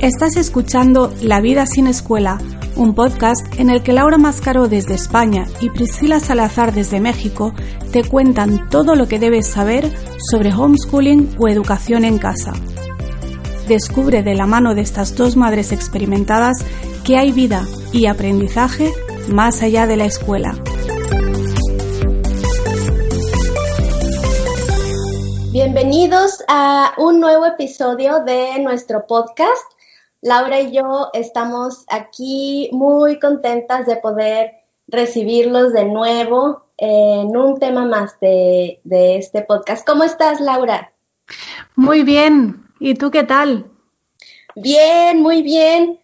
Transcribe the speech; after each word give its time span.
Estás 0.00 0.36
escuchando 0.36 1.12
La 1.20 1.42
vida 1.42 1.66
sin 1.66 1.86
escuela, 1.86 2.38
un 2.74 2.94
podcast 2.94 3.46
en 3.58 3.68
el 3.68 3.82
que 3.82 3.92
Laura 3.92 4.16
Mascaro 4.16 4.66
desde 4.66 4.94
España 4.94 5.44
y 5.60 5.68
Priscila 5.68 6.20
Salazar 6.20 6.72
desde 6.72 7.00
México 7.00 7.52
te 7.92 8.02
cuentan 8.02 8.70
todo 8.70 8.94
lo 8.94 9.08
que 9.08 9.18
debes 9.18 9.48
saber 9.48 9.92
sobre 10.30 10.54
homeschooling 10.54 11.36
o 11.38 11.48
educación 11.48 12.06
en 12.06 12.16
casa. 12.16 12.54
Descubre 13.68 14.22
de 14.22 14.34
la 14.34 14.46
mano 14.46 14.74
de 14.74 14.80
estas 14.80 15.16
dos 15.16 15.36
madres 15.36 15.70
experimentadas 15.70 16.64
que 17.04 17.18
hay 17.18 17.30
vida 17.30 17.66
y 17.92 18.06
aprendizaje 18.06 18.94
más 19.28 19.62
allá 19.62 19.86
de 19.86 19.98
la 19.98 20.06
escuela. 20.06 20.54
Bienvenidos 25.52 26.42
a 26.48 26.94
un 26.96 27.20
nuevo 27.20 27.44
episodio 27.44 28.20
de 28.24 28.60
nuestro 28.60 29.06
podcast. 29.06 29.79
Laura 30.22 30.60
y 30.60 30.72
yo 30.72 31.08
estamos 31.14 31.86
aquí 31.88 32.68
muy 32.72 33.18
contentas 33.18 33.86
de 33.86 33.96
poder 33.96 34.52
recibirlos 34.86 35.72
de 35.72 35.86
nuevo 35.86 36.66
en 36.76 37.34
un 37.34 37.58
tema 37.58 37.86
más 37.86 38.20
de, 38.20 38.80
este 38.84 39.42
podcast. 39.42 39.86
¿Cómo 39.86 40.04
estás, 40.04 40.40
Laura? 40.40 40.92
Muy 41.74 42.02
bien. 42.02 42.66
¿Y 42.80 42.94
tú 42.94 43.10
qué 43.10 43.24
tal? 43.24 43.70
Bien, 44.56 45.22
muy 45.22 45.40
bien. 45.42 46.00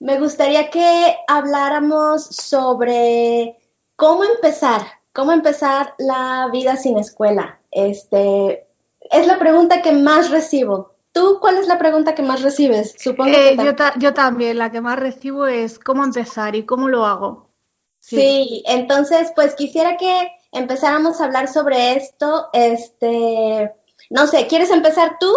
Me 0.00 0.18
gustaría 0.18 0.70
que 0.70 1.16
habláramos 1.28 2.24
sobre 2.24 3.56
cómo 3.94 4.24
empezar, 4.24 4.82
cómo 5.12 5.30
empezar 5.30 5.94
la 5.98 6.48
vida 6.52 6.76
sin 6.76 6.98
escuela. 6.98 7.60
Este, 7.70 8.66
es 9.10 9.26
la 9.28 9.38
pregunta 9.38 9.80
que 9.82 9.92
más 9.92 10.30
recibo. 10.30 10.97
¿Tú 11.18 11.40
cuál 11.40 11.58
es 11.58 11.66
la 11.66 11.78
pregunta 11.78 12.14
que 12.14 12.22
más 12.22 12.42
recibes? 12.42 12.94
Supongo 12.96 13.32
que 13.32 13.48
eh, 13.48 13.56
yo, 13.98 14.14
también, 14.14 14.56
la 14.56 14.70
que 14.70 14.80
más 14.80 14.96
recibo 14.96 15.48
es 15.48 15.80
cómo 15.80 16.04
empezar 16.04 16.54
y 16.54 16.64
cómo 16.64 16.88
lo 16.88 17.04
hago. 17.06 17.50
Sí. 17.98 18.62
entonces 18.66 19.32
pues 19.34 19.56
quisiera 19.56 19.96
que 19.96 20.30
empezáramos 20.52 21.20
a 21.20 21.24
hablar 21.24 21.48
sobre 21.48 21.96
esto. 21.96 22.50
Este, 22.52 23.72
no 24.10 24.28
sé, 24.28 24.46
¿quieres 24.46 24.70
empezar 24.70 25.16
tú 25.18 25.32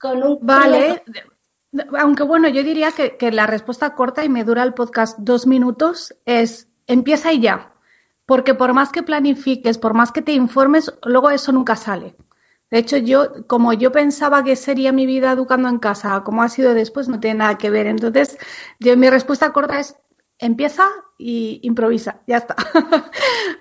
con 0.00 0.22
un... 0.22 0.38
Vale, 0.40 1.02
aunque 1.98 2.22
bueno, 2.22 2.48
yo 2.48 2.62
diría 2.62 2.92
que, 2.92 3.18
que 3.18 3.30
la 3.30 3.46
respuesta 3.46 3.94
corta 3.94 4.24
y 4.24 4.30
me 4.30 4.44
dura 4.44 4.62
el 4.62 4.72
podcast 4.72 5.18
dos 5.18 5.46
minutos 5.46 6.14
es 6.24 6.68
empieza 6.86 7.34
y 7.34 7.40
ya. 7.42 7.74
Porque 8.24 8.54
por 8.54 8.72
más 8.72 8.92
que 8.92 9.02
planifiques, 9.02 9.76
por 9.76 9.92
más 9.92 10.10
que 10.10 10.22
te 10.22 10.32
informes, 10.32 10.90
luego 11.04 11.28
eso 11.28 11.52
nunca 11.52 11.76
sale. 11.76 12.16
De 12.70 12.78
hecho, 12.78 12.96
yo, 12.98 13.46
como 13.46 13.72
yo 13.72 13.92
pensaba 13.92 14.44
que 14.44 14.56
sería 14.56 14.92
mi 14.92 15.06
vida 15.06 15.32
educando 15.32 15.68
en 15.68 15.78
casa, 15.78 16.22
como 16.24 16.42
ha 16.42 16.48
sido 16.48 16.74
después, 16.74 17.08
no 17.08 17.20
tiene 17.20 17.38
nada 17.38 17.58
que 17.58 17.70
ver. 17.70 17.86
Entonces, 17.86 18.38
yo, 18.78 18.96
mi 18.96 19.08
respuesta 19.08 19.52
corta 19.52 19.80
es 19.80 19.96
empieza 20.38 20.88
y 21.18 21.60
improvisa, 21.62 22.20
ya 22.26 22.38
está. 22.38 22.54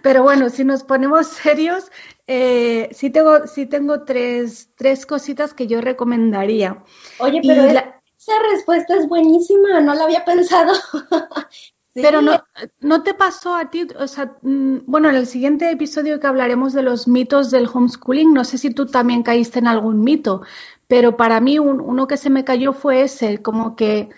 Pero 0.03 0.23
bueno, 0.23 0.49
si 0.49 0.63
nos 0.63 0.83
ponemos 0.83 1.27
serios, 1.27 1.91
eh, 2.27 2.89
sí 2.91 3.09
tengo, 3.09 3.47
sí 3.47 3.65
tengo 3.65 4.03
tres, 4.03 4.69
tres 4.75 5.05
cositas 5.05 5.53
que 5.53 5.67
yo 5.67 5.81
recomendaría. 5.81 6.83
Oye, 7.19 7.41
pero 7.41 7.63
esa 7.63 8.33
respuesta 8.51 8.95
es 8.95 9.07
buenísima, 9.07 9.79
no 9.81 9.95
la 9.95 10.03
había 10.03 10.23
pensado. 10.23 10.73
Pero 12.01 12.21
no, 12.21 12.43
no 12.79 13.03
te 13.03 13.13
pasó 13.13 13.55
a 13.55 13.69
ti, 13.69 13.87
o 13.97 14.07
sea, 14.07 14.37
mm, 14.41 14.79
bueno, 14.85 15.09
en 15.09 15.15
el 15.15 15.25
siguiente 15.25 15.69
episodio 15.71 16.19
que 16.19 16.27
hablaremos 16.27 16.73
de 16.73 16.83
los 16.83 17.07
mitos 17.07 17.51
del 17.51 17.67
homeschooling, 17.71 18.33
no 18.33 18.43
sé 18.43 18.57
si 18.57 18.71
tú 18.71 18.85
también 18.85 19.23
caíste 19.23 19.59
en 19.59 19.67
algún 19.67 20.03
mito, 20.03 20.41
pero 20.87 21.17
para 21.17 21.39
mí 21.39 21.59
uno 21.59 22.07
que 22.07 22.17
se 22.17 22.29
me 22.29 22.43
cayó 22.43 22.73
fue 22.73 23.01
ese, 23.01 23.41
como 23.41 23.75
que 23.75 24.09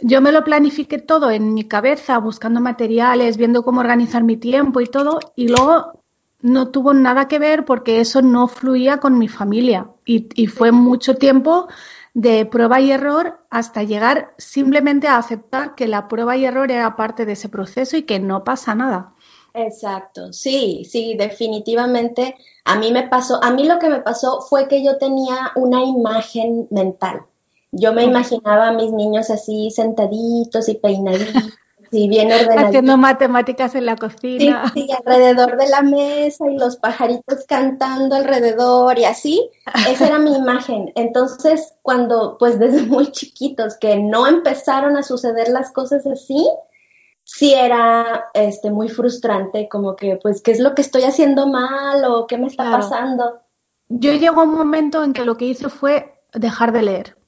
yo 0.00 0.20
me 0.20 0.32
lo 0.32 0.42
planifiqué 0.42 0.98
todo 0.98 1.30
en 1.30 1.54
mi 1.54 1.64
cabeza, 1.64 2.18
buscando 2.18 2.60
materiales, 2.60 3.36
viendo 3.36 3.62
cómo 3.62 3.80
organizar 3.80 4.24
mi 4.24 4.36
tiempo 4.36 4.80
y 4.80 4.86
todo, 4.86 5.20
y 5.36 5.48
luego 5.48 6.02
no 6.40 6.70
tuvo 6.70 6.92
nada 6.92 7.28
que 7.28 7.38
ver 7.38 7.64
porque 7.64 8.00
eso 8.00 8.20
no 8.20 8.48
fluía 8.48 8.98
con 8.98 9.16
mi 9.16 9.28
familia. 9.28 9.86
Y, 10.04 10.28
y 10.34 10.48
fue 10.48 10.72
mucho 10.72 11.14
tiempo 11.14 11.68
de 12.14 12.44
prueba 12.44 12.80
y 12.80 12.90
error 12.90 13.40
hasta 13.50 13.82
llegar 13.82 14.34
simplemente 14.38 15.08
a 15.08 15.16
aceptar 15.16 15.74
que 15.74 15.86
la 15.86 16.08
prueba 16.08 16.36
y 16.36 16.44
error 16.44 16.70
era 16.70 16.96
parte 16.96 17.24
de 17.24 17.32
ese 17.32 17.48
proceso 17.48 17.96
y 17.96 18.02
que 18.02 18.20
no 18.20 18.44
pasa 18.44 18.74
nada. 18.74 19.14
Exacto, 19.54 20.32
sí, 20.32 20.84
sí, 20.88 21.14
definitivamente. 21.18 22.36
A 22.64 22.76
mí 22.76 22.92
me 22.92 23.08
pasó, 23.08 23.42
a 23.42 23.50
mí 23.50 23.64
lo 23.64 23.78
que 23.78 23.88
me 23.88 24.00
pasó 24.00 24.40
fue 24.40 24.68
que 24.68 24.84
yo 24.84 24.98
tenía 24.98 25.52
una 25.56 25.84
imagen 25.84 26.68
mental. 26.70 27.22
Yo 27.70 27.92
me 27.92 28.04
imaginaba 28.04 28.68
a 28.68 28.72
mis 28.72 28.92
niños 28.92 29.30
así 29.30 29.70
sentaditos 29.70 30.68
y 30.68 30.74
peinaditos 30.74 31.58
Sí, 31.92 32.08
bien. 32.08 32.30
Haciendo 32.56 32.96
matemáticas 32.96 33.74
en 33.74 33.84
la 33.84 33.96
cocina. 33.96 34.72
Sí, 34.72 34.88
alrededor 35.04 35.58
de 35.58 35.68
la 35.68 35.82
mesa 35.82 36.50
y 36.50 36.56
los 36.56 36.76
pajaritos 36.76 37.44
cantando 37.46 38.16
alrededor 38.16 38.98
y 38.98 39.04
así. 39.04 39.50
Esa 39.88 40.06
era 40.06 40.18
mi 40.18 40.34
imagen. 40.36 40.90
Entonces, 40.96 41.74
cuando, 41.82 42.38
pues 42.38 42.58
desde 42.58 42.82
muy 42.86 43.12
chiquitos, 43.12 43.76
que 43.76 43.98
no 43.98 44.26
empezaron 44.26 44.96
a 44.96 45.02
suceder 45.02 45.48
las 45.48 45.70
cosas 45.70 46.06
así, 46.06 46.48
sí 47.24 47.52
era 47.52 48.24
este, 48.32 48.70
muy 48.70 48.88
frustrante, 48.88 49.68
como 49.68 49.94
que, 49.94 50.18
pues, 50.20 50.40
¿qué 50.40 50.52
es 50.52 50.60
lo 50.60 50.74
que 50.74 50.82
estoy 50.82 51.02
haciendo 51.02 51.46
mal 51.46 52.06
o 52.06 52.26
qué 52.26 52.38
me 52.38 52.46
está 52.46 52.70
pasando? 52.70 53.42
Yo 53.88 54.14
llegó 54.14 54.40
a 54.40 54.44
un 54.44 54.54
momento 54.54 55.04
en 55.04 55.12
que 55.12 55.26
lo 55.26 55.36
que 55.36 55.44
hice 55.44 55.68
fue 55.68 56.24
dejar 56.32 56.72
de 56.72 56.82
leer. 56.82 57.21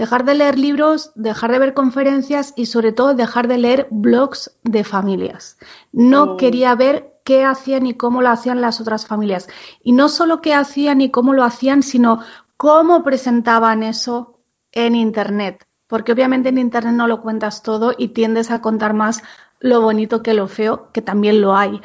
Dejar 0.00 0.24
de 0.24 0.34
leer 0.34 0.58
libros, 0.58 1.12
dejar 1.14 1.52
de 1.52 1.58
ver 1.58 1.74
conferencias 1.74 2.54
y 2.56 2.64
sobre 2.64 2.90
todo 2.90 3.12
dejar 3.12 3.48
de 3.48 3.58
leer 3.58 3.86
blogs 3.90 4.50
de 4.62 4.82
familias. 4.82 5.58
No 5.92 6.24
mm. 6.24 6.36
quería 6.38 6.74
ver 6.74 7.20
qué 7.22 7.44
hacían 7.44 7.84
y 7.84 7.92
cómo 7.92 8.22
lo 8.22 8.30
hacían 8.30 8.62
las 8.62 8.80
otras 8.80 9.06
familias. 9.06 9.46
Y 9.82 9.92
no 9.92 10.08
solo 10.08 10.40
qué 10.40 10.54
hacían 10.54 11.02
y 11.02 11.10
cómo 11.10 11.34
lo 11.34 11.44
hacían, 11.44 11.82
sino 11.82 12.20
cómo 12.56 13.04
presentaban 13.04 13.82
eso 13.82 14.38
en 14.72 14.94
Internet. 14.94 15.66
Porque 15.86 16.12
obviamente 16.12 16.48
en 16.48 16.56
Internet 16.56 16.94
no 16.94 17.06
lo 17.06 17.20
cuentas 17.20 17.62
todo 17.62 17.92
y 17.94 18.08
tiendes 18.08 18.50
a 18.50 18.62
contar 18.62 18.94
más 18.94 19.22
lo 19.58 19.82
bonito 19.82 20.22
que 20.22 20.32
lo 20.32 20.48
feo, 20.48 20.88
que 20.94 21.02
también 21.02 21.42
lo 21.42 21.54
hay. 21.54 21.78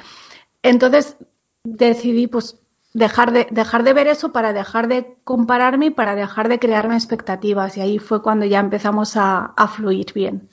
Entonces 0.64 1.18
decidí, 1.66 2.28
pues 2.28 2.62
dejar 2.96 3.34
de, 3.34 3.46
dejar 3.52 3.84
de 3.84 3.92
ver 3.92 4.08
eso 4.08 4.32
para 4.32 4.54
dejar 4.54 4.88
de 4.88 5.18
compararme 5.26 5.88
y 5.88 5.90
para 5.90 6.16
dejar 6.16 6.48
de 6.48 6.60
crearme 6.60 6.96
expectativas. 6.96 7.78
Y 7.78 7.82
ahí 7.82 8.00
fue 8.00 8.24
cuando 8.24 8.46
ya 8.46 8.60
empezamos 8.60 9.16
a, 9.18 9.54
fluir 9.76 10.14
bien. 10.14 10.50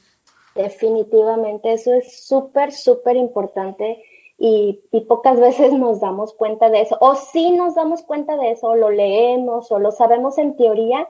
Definitivamente, 0.57 1.73
eso 1.73 1.95
es 1.95 2.27
súper, 2.27 2.73
súper 2.73 3.17
importante 3.17 4.03
y, 4.39 4.81
pocas 5.07 5.39
veces 5.47 5.73
nos 5.73 6.01
damos 6.01 6.35
cuenta 6.35 6.69
de 6.69 6.81
eso. 6.81 6.99
O 7.01 7.15
sí 7.15 7.53
nos 7.53 7.77
damos 7.77 8.03
cuenta 8.03 8.37
de 8.37 8.51
eso, 8.51 8.69
o 8.69 8.75
lo 8.75 8.91
leemos 8.91 9.71
o 9.71 9.79
lo 9.79 9.93
sabemos 9.93 10.37
en 10.37 10.57
teoría, 10.57 11.09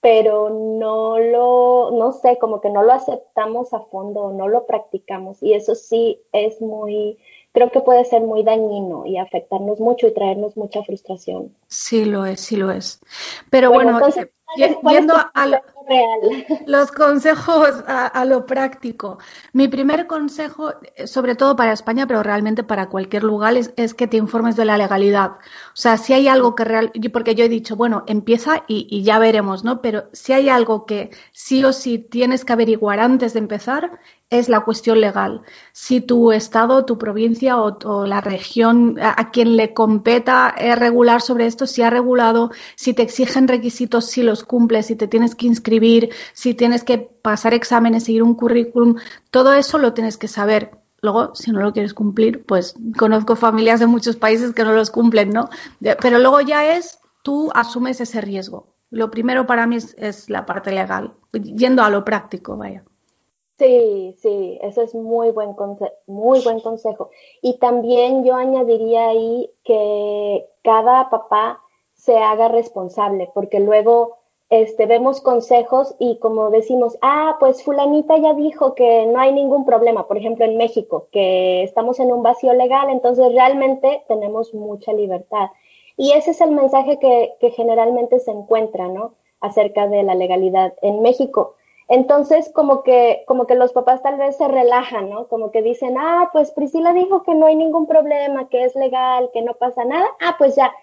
pero 0.00 0.48
no 0.48 1.18
lo, 1.18 1.90
no 1.92 2.12
sé, 2.12 2.38
como 2.38 2.62
que 2.62 2.70
no 2.70 2.82
lo 2.82 2.92
aceptamos 2.92 3.74
a 3.74 3.80
fondo, 3.80 4.32
no 4.32 4.48
lo 4.48 4.64
practicamos. 4.64 5.42
Y 5.42 5.52
eso 5.52 5.74
sí 5.74 6.22
es 6.32 6.62
muy, 6.62 7.18
creo 7.52 7.70
que 7.70 7.80
puede 7.80 8.04
ser 8.04 8.22
muy 8.22 8.42
dañino 8.42 9.04
y 9.06 9.18
afectarnos 9.18 9.78
mucho 9.80 10.06
y 10.06 10.14
traernos 10.14 10.56
mucha 10.56 10.82
frustración. 10.82 11.54
Sí 11.68 12.04
lo 12.04 12.26
es, 12.26 12.40
sí 12.40 12.56
lo 12.56 12.70
es. 12.70 13.00
Pero 13.50 13.70
bueno, 13.70 13.98
yendo 14.56 15.14
a 15.16 15.46
los 16.66 16.92
consejos 16.92 17.84
a, 17.86 18.24
lo 18.24 18.46
práctico. 18.46 19.18
Mi 19.52 19.68
primer 19.68 20.06
consejo, 20.06 20.72
sobre 21.06 21.34
todo 21.34 21.56
para 21.56 21.72
España, 21.72 22.06
pero 22.06 22.22
realmente 22.22 22.62
para 22.62 22.88
cualquier 22.88 23.24
lugar, 23.24 23.54
es, 23.56 23.94
que 23.94 24.06
te 24.06 24.16
informes 24.16 24.56
de 24.56 24.64
la 24.64 24.78
legalidad. 24.78 25.32
O 25.32 25.76
sea, 25.76 25.96
si 25.96 26.12
hay 26.12 26.28
algo 26.28 26.54
que 26.54 26.64
real, 26.64 26.92
porque 27.12 27.34
yo 27.34 27.44
he 27.44 27.48
dicho, 27.48 27.76
bueno, 27.76 28.04
empieza 28.06 28.64
y, 28.68 28.86
y 28.90 29.02
ya 29.02 29.18
veremos, 29.18 29.64
¿no? 29.64 29.82
Pero 29.82 30.04
si 30.12 30.32
hay 30.32 30.48
algo 30.48 30.86
que 30.86 31.10
sí 31.32 31.64
o 31.64 31.72
sí 31.72 31.98
tienes 31.98 32.44
que 32.44 32.52
averiguar 32.52 33.00
antes 33.00 33.32
de 33.32 33.40
empezar, 33.40 33.98
es 34.32 34.48
la 34.48 34.60
cuestión 34.60 35.00
legal. 35.00 35.42
Si 35.72 36.00
tu 36.00 36.32
estado, 36.32 36.86
tu 36.86 36.96
provincia 36.96 37.58
o, 37.60 38.06
la 38.06 38.22
región 38.22 38.98
a, 39.00 39.30
quien 39.30 39.56
le 39.58 39.74
competa 39.74 40.54
es 40.56 40.78
regular 40.78 41.20
sobre 41.20 41.44
esto, 41.44 41.66
si 41.66 41.82
ha 41.82 41.90
regulado, 41.90 42.50
si 42.74 42.94
te 42.94 43.02
exigen 43.02 43.46
requisitos, 43.46 44.06
si 44.06 44.22
los 44.22 44.41
cumples, 44.44 44.86
si 44.86 44.96
te 44.96 45.08
tienes 45.08 45.34
que 45.34 45.46
inscribir, 45.46 46.10
si 46.32 46.54
tienes 46.54 46.84
que 46.84 46.98
pasar 46.98 47.54
exámenes, 47.54 48.04
seguir 48.04 48.22
un 48.22 48.34
currículum, 48.34 48.96
todo 49.30 49.52
eso 49.54 49.78
lo 49.78 49.94
tienes 49.94 50.18
que 50.18 50.28
saber. 50.28 50.72
Luego, 51.00 51.34
si 51.34 51.50
no 51.50 51.60
lo 51.60 51.72
quieres 51.72 51.94
cumplir, 51.94 52.44
pues 52.46 52.74
conozco 52.98 53.34
familias 53.34 53.80
de 53.80 53.86
muchos 53.86 54.16
países 54.16 54.52
que 54.52 54.64
no 54.64 54.72
los 54.72 54.90
cumplen, 54.90 55.30
¿no? 55.30 55.48
Pero 56.00 56.18
luego 56.18 56.40
ya 56.40 56.76
es, 56.76 57.00
tú 57.22 57.50
asumes 57.54 58.00
ese 58.00 58.20
riesgo. 58.20 58.68
Lo 58.90 59.10
primero 59.10 59.46
para 59.46 59.66
mí 59.66 59.76
es 59.76 60.30
la 60.30 60.46
parte 60.46 60.70
legal, 60.70 61.14
yendo 61.32 61.82
a 61.82 61.90
lo 61.90 62.04
práctico, 62.04 62.56
vaya. 62.56 62.84
Sí, 63.58 64.16
sí, 64.18 64.58
ese 64.62 64.82
es 64.82 64.94
muy 64.94 65.30
buen, 65.30 65.54
muy 66.06 66.40
buen 66.42 66.60
consejo. 66.60 67.10
Y 67.40 67.58
también 67.58 68.24
yo 68.24 68.34
añadiría 68.34 69.08
ahí 69.08 69.50
que 69.62 70.46
cada 70.64 71.10
papá 71.10 71.60
se 71.94 72.18
haga 72.18 72.48
responsable, 72.48 73.30
porque 73.32 73.60
luego 73.60 74.18
este, 74.52 74.84
vemos 74.84 75.22
consejos 75.22 75.94
y 75.98 76.18
como 76.18 76.50
decimos, 76.50 76.98
ah, 77.00 77.38
pues 77.40 77.64
fulanita 77.64 78.18
ya 78.18 78.34
dijo 78.34 78.74
que 78.74 79.06
no 79.06 79.18
hay 79.18 79.32
ningún 79.32 79.64
problema, 79.64 80.06
por 80.06 80.18
ejemplo 80.18 80.44
en 80.44 80.58
México, 80.58 81.08
que 81.10 81.62
estamos 81.62 81.98
en 82.00 82.12
un 82.12 82.22
vacío 82.22 82.52
legal, 82.52 82.90
entonces 82.90 83.32
realmente 83.32 84.04
tenemos 84.08 84.52
mucha 84.52 84.92
libertad. 84.92 85.48
Y 85.96 86.12
ese 86.12 86.32
es 86.32 86.42
el 86.42 86.50
mensaje 86.50 86.98
que, 86.98 87.50
generalmente 87.52 88.18
se 88.18 88.30
encuentra, 88.30 88.88
¿no? 88.88 89.14
Acerca 89.40 89.88
de 89.88 90.02
la 90.02 90.14
legalidad 90.14 90.74
en 90.82 91.00
México. 91.00 91.54
Entonces, 91.88 92.52
como 92.52 92.82
que, 92.82 93.24
como 93.26 93.46
que 93.46 93.54
los 93.54 93.72
papás 93.72 94.02
tal 94.02 94.18
vez 94.18 94.36
se 94.36 94.48
relajan, 94.48 95.08
¿no? 95.08 95.28
Como 95.28 95.50
que 95.50 95.62
dicen, 95.62 95.96
ah, 95.96 96.28
pues 96.30 96.50
Priscila 96.50 96.92
dijo 96.92 97.22
que 97.22 97.34
no 97.34 97.46
hay 97.46 97.56
ningún 97.56 97.86
problema, 97.86 98.50
que 98.50 98.64
es 98.64 98.76
legal, 98.76 99.30
que 99.32 99.40
no 99.40 99.54
pasa 99.54 99.86
nada, 99.86 100.08
ah, 100.20 100.34
pues 100.36 100.56
ya. 100.56 100.74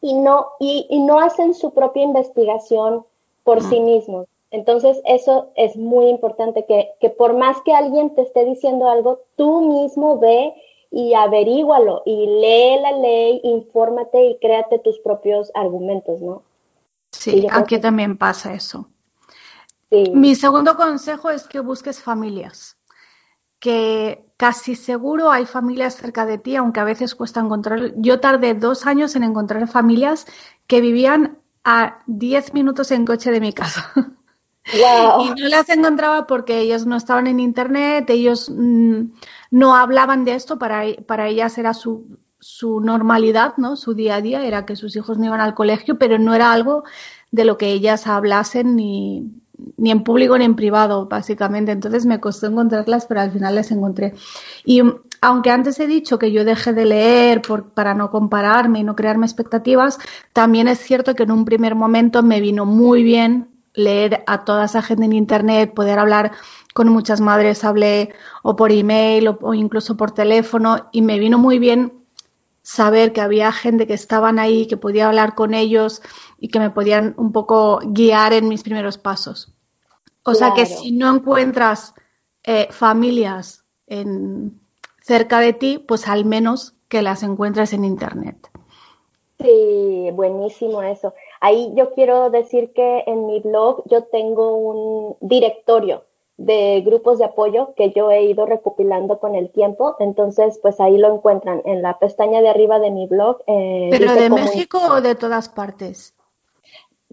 Y 0.00 0.14
no, 0.14 0.46
y, 0.60 0.86
y 0.90 1.00
no 1.00 1.18
hacen 1.18 1.54
su 1.54 1.74
propia 1.74 2.04
investigación 2.04 3.04
por 3.46 3.62
sí 3.62 3.78
mismos. 3.78 4.26
Entonces, 4.50 5.00
eso 5.04 5.52
es 5.54 5.76
muy 5.76 6.08
importante, 6.08 6.64
que, 6.66 6.90
que 7.00 7.10
por 7.10 7.34
más 7.34 7.56
que 7.64 7.72
alguien 7.72 8.12
te 8.16 8.22
esté 8.22 8.44
diciendo 8.44 8.88
algo, 8.90 9.20
tú 9.36 9.60
mismo 9.60 10.18
ve 10.18 10.52
y 10.90 11.14
averígualo 11.14 12.02
y 12.04 12.26
lee 12.26 12.80
la 12.82 12.90
ley, 12.90 13.40
infórmate 13.44 14.30
y 14.30 14.38
créate 14.38 14.80
tus 14.80 14.98
propios 14.98 15.52
argumentos, 15.54 16.20
¿no? 16.20 16.42
Sí, 17.12 17.46
aquí 17.48 17.78
también 17.78 18.18
pasa 18.18 18.52
eso. 18.52 18.88
Mi 19.90 20.34
segundo 20.34 20.76
consejo 20.76 21.30
es 21.30 21.46
que 21.46 21.60
busques 21.60 22.02
familias, 22.02 22.76
que 23.60 24.24
casi 24.36 24.74
seguro 24.74 25.30
hay 25.30 25.46
familias 25.46 25.94
cerca 25.94 26.26
de 26.26 26.38
ti, 26.38 26.56
aunque 26.56 26.80
a 26.80 26.84
veces 26.84 27.14
cuesta 27.14 27.38
encontrar. 27.38 27.92
Yo 27.96 28.18
tardé 28.18 28.54
dos 28.54 28.86
años 28.86 29.14
en 29.14 29.22
encontrar 29.22 29.68
familias 29.68 30.26
que 30.66 30.80
vivían 30.80 31.38
a 31.66 31.98
10 32.06 32.54
minutos 32.54 32.92
en 32.92 33.04
coche 33.04 33.32
de 33.32 33.40
mi 33.40 33.52
casa. 33.52 33.92
Y 35.20 35.40
no 35.40 35.48
las 35.48 35.68
encontraba 35.68 36.26
porque 36.26 36.58
ellos 36.58 36.86
no 36.86 36.96
estaban 36.96 37.28
en 37.28 37.38
internet, 37.38 38.10
ellos 38.10 38.50
mm, 38.50 39.12
no 39.52 39.76
hablaban 39.76 40.24
de 40.24 40.34
esto, 40.34 40.58
para, 40.58 40.82
para 41.06 41.28
ellas 41.28 41.56
era 41.56 41.72
su, 41.72 42.18
su 42.40 42.80
normalidad, 42.80 43.54
¿no? 43.58 43.76
Su 43.76 43.94
día 43.94 44.16
a 44.16 44.20
día 44.20 44.44
era 44.44 44.66
que 44.66 44.74
sus 44.74 44.96
hijos 44.96 45.18
no 45.18 45.26
iban 45.26 45.40
al 45.40 45.54
colegio, 45.54 45.98
pero 46.00 46.18
no 46.18 46.34
era 46.34 46.52
algo 46.52 46.82
de 47.30 47.44
lo 47.44 47.58
que 47.58 47.68
ellas 47.68 48.08
hablasen 48.08 48.74
ni, 48.74 49.30
ni 49.76 49.90
en 49.90 50.04
público 50.04 50.36
ni 50.38 50.44
en 50.44 50.56
privado, 50.56 51.06
básicamente. 51.06 51.72
Entonces 51.72 52.06
me 52.06 52.20
costó 52.20 52.46
encontrarlas, 52.46 53.06
pero 53.06 53.20
al 53.20 53.30
final 53.30 53.54
las 53.54 53.70
encontré. 53.70 54.14
Y 54.64 54.82
aunque 55.20 55.50
antes 55.50 55.80
he 55.80 55.86
dicho 55.86 56.18
que 56.18 56.32
yo 56.32 56.44
dejé 56.44 56.72
de 56.72 56.84
leer 56.84 57.42
por, 57.42 57.70
para 57.70 57.94
no 57.94 58.10
compararme 58.10 58.80
y 58.80 58.84
no 58.84 58.96
crearme 58.96 59.26
expectativas, 59.26 59.98
también 60.32 60.68
es 60.68 60.78
cierto 60.78 61.14
que 61.14 61.24
en 61.24 61.32
un 61.32 61.44
primer 61.44 61.74
momento 61.74 62.22
me 62.22 62.40
vino 62.40 62.66
muy 62.66 63.02
bien 63.02 63.48
leer 63.74 64.24
a 64.26 64.44
toda 64.44 64.64
esa 64.64 64.82
gente 64.82 65.04
en 65.04 65.12
Internet, 65.12 65.74
poder 65.74 65.98
hablar 65.98 66.32
con 66.74 66.88
muchas 66.88 67.20
madres, 67.20 67.62
hablé 67.64 68.12
o 68.42 68.56
por 68.56 68.72
email 68.72 69.28
o, 69.28 69.54
incluso 69.54 69.96
por 69.96 70.10
teléfono 70.10 70.88
y 70.92 71.02
me 71.02 71.18
vino 71.18 71.38
muy 71.38 71.58
bien 71.58 72.05
saber 72.66 73.12
que 73.12 73.20
había 73.20 73.52
gente 73.52 73.86
que 73.86 73.94
estaban 73.94 74.40
ahí, 74.40 74.66
que 74.66 74.76
podía 74.76 75.06
hablar 75.06 75.36
con 75.36 75.54
ellos 75.54 76.02
y 76.36 76.48
que 76.48 76.58
me 76.58 76.70
podían 76.70 77.14
un 77.16 77.30
poco 77.30 77.78
guiar 77.84 78.32
en 78.32 78.48
mis 78.48 78.64
primeros 78.64 78.98
pasos. 78.98 79.54
O 80.24 80.34
sea 80.34 80.52
que 80.52 80.66
si 80.66 80.90
no 80.90 81.14
encuentras 81.14 81.94
eh, 82.42 82.66
familias 82.72 83.64
en, 83.86 84.60
cerca 85.00 85.38
de 85.38 85.52
ti, 85.52 85.78
pues 85.78 86.08
al 86.08 86.24
menos 86.24 86.74
que 86.88 87.02
las 87.02 87.22
encuentres 87.22 87.72
en 87.72 87.84
Internet. 87.84 88.50
Sí, 89.38 90.10
buenísimo 90.12 90.82
eso. 90.82 91.14
Ahí 91.40 91.72
yo 91.76 91.92
quiero 91.94 92.30
decir 92.30 92.72
que 92.72 93.04
en 93.06 93.26
mi 93.26 93.38
blog 93.38 93.84
yo 93.88 94.02
tengo 94.06 94.56
un 94.56 95.16
directorio 95.20 96.02
de 96.36 96.82
grupos 96.82 97.18
de 97.18 97.24
apoyo 97.24 97.74
que 97.76 97.92
yo 97.92 98.10
he 98.10 98.24
ido 98.24 98.46
recopilando 98.46 99.18
con 99.18 99.34
el 99.34 99.50
tiempo. 99.50 99.96
Entonces, 99.98 100.58
pues 100.60 100.80
ahí 100.80 100.98
lo 100.98 101.14
encuentran 101.14 101.62
en 101.64 101.82
la 101.82 101.98
pestaña 101.98 102.40
de 102.40 102.48
arriba 102.48 102.78
de 102.78 102.90
mi 102.90 103.06
blog. 103.06 103.42
Eh, 103.46 103.88
¿Pero 103.90 104.14
de 104.14 104.30
México 104.30 104.78
o 104.90 105.00
de 105.00 105.14
todas 105.14 105.48
partes? 105.48 106.14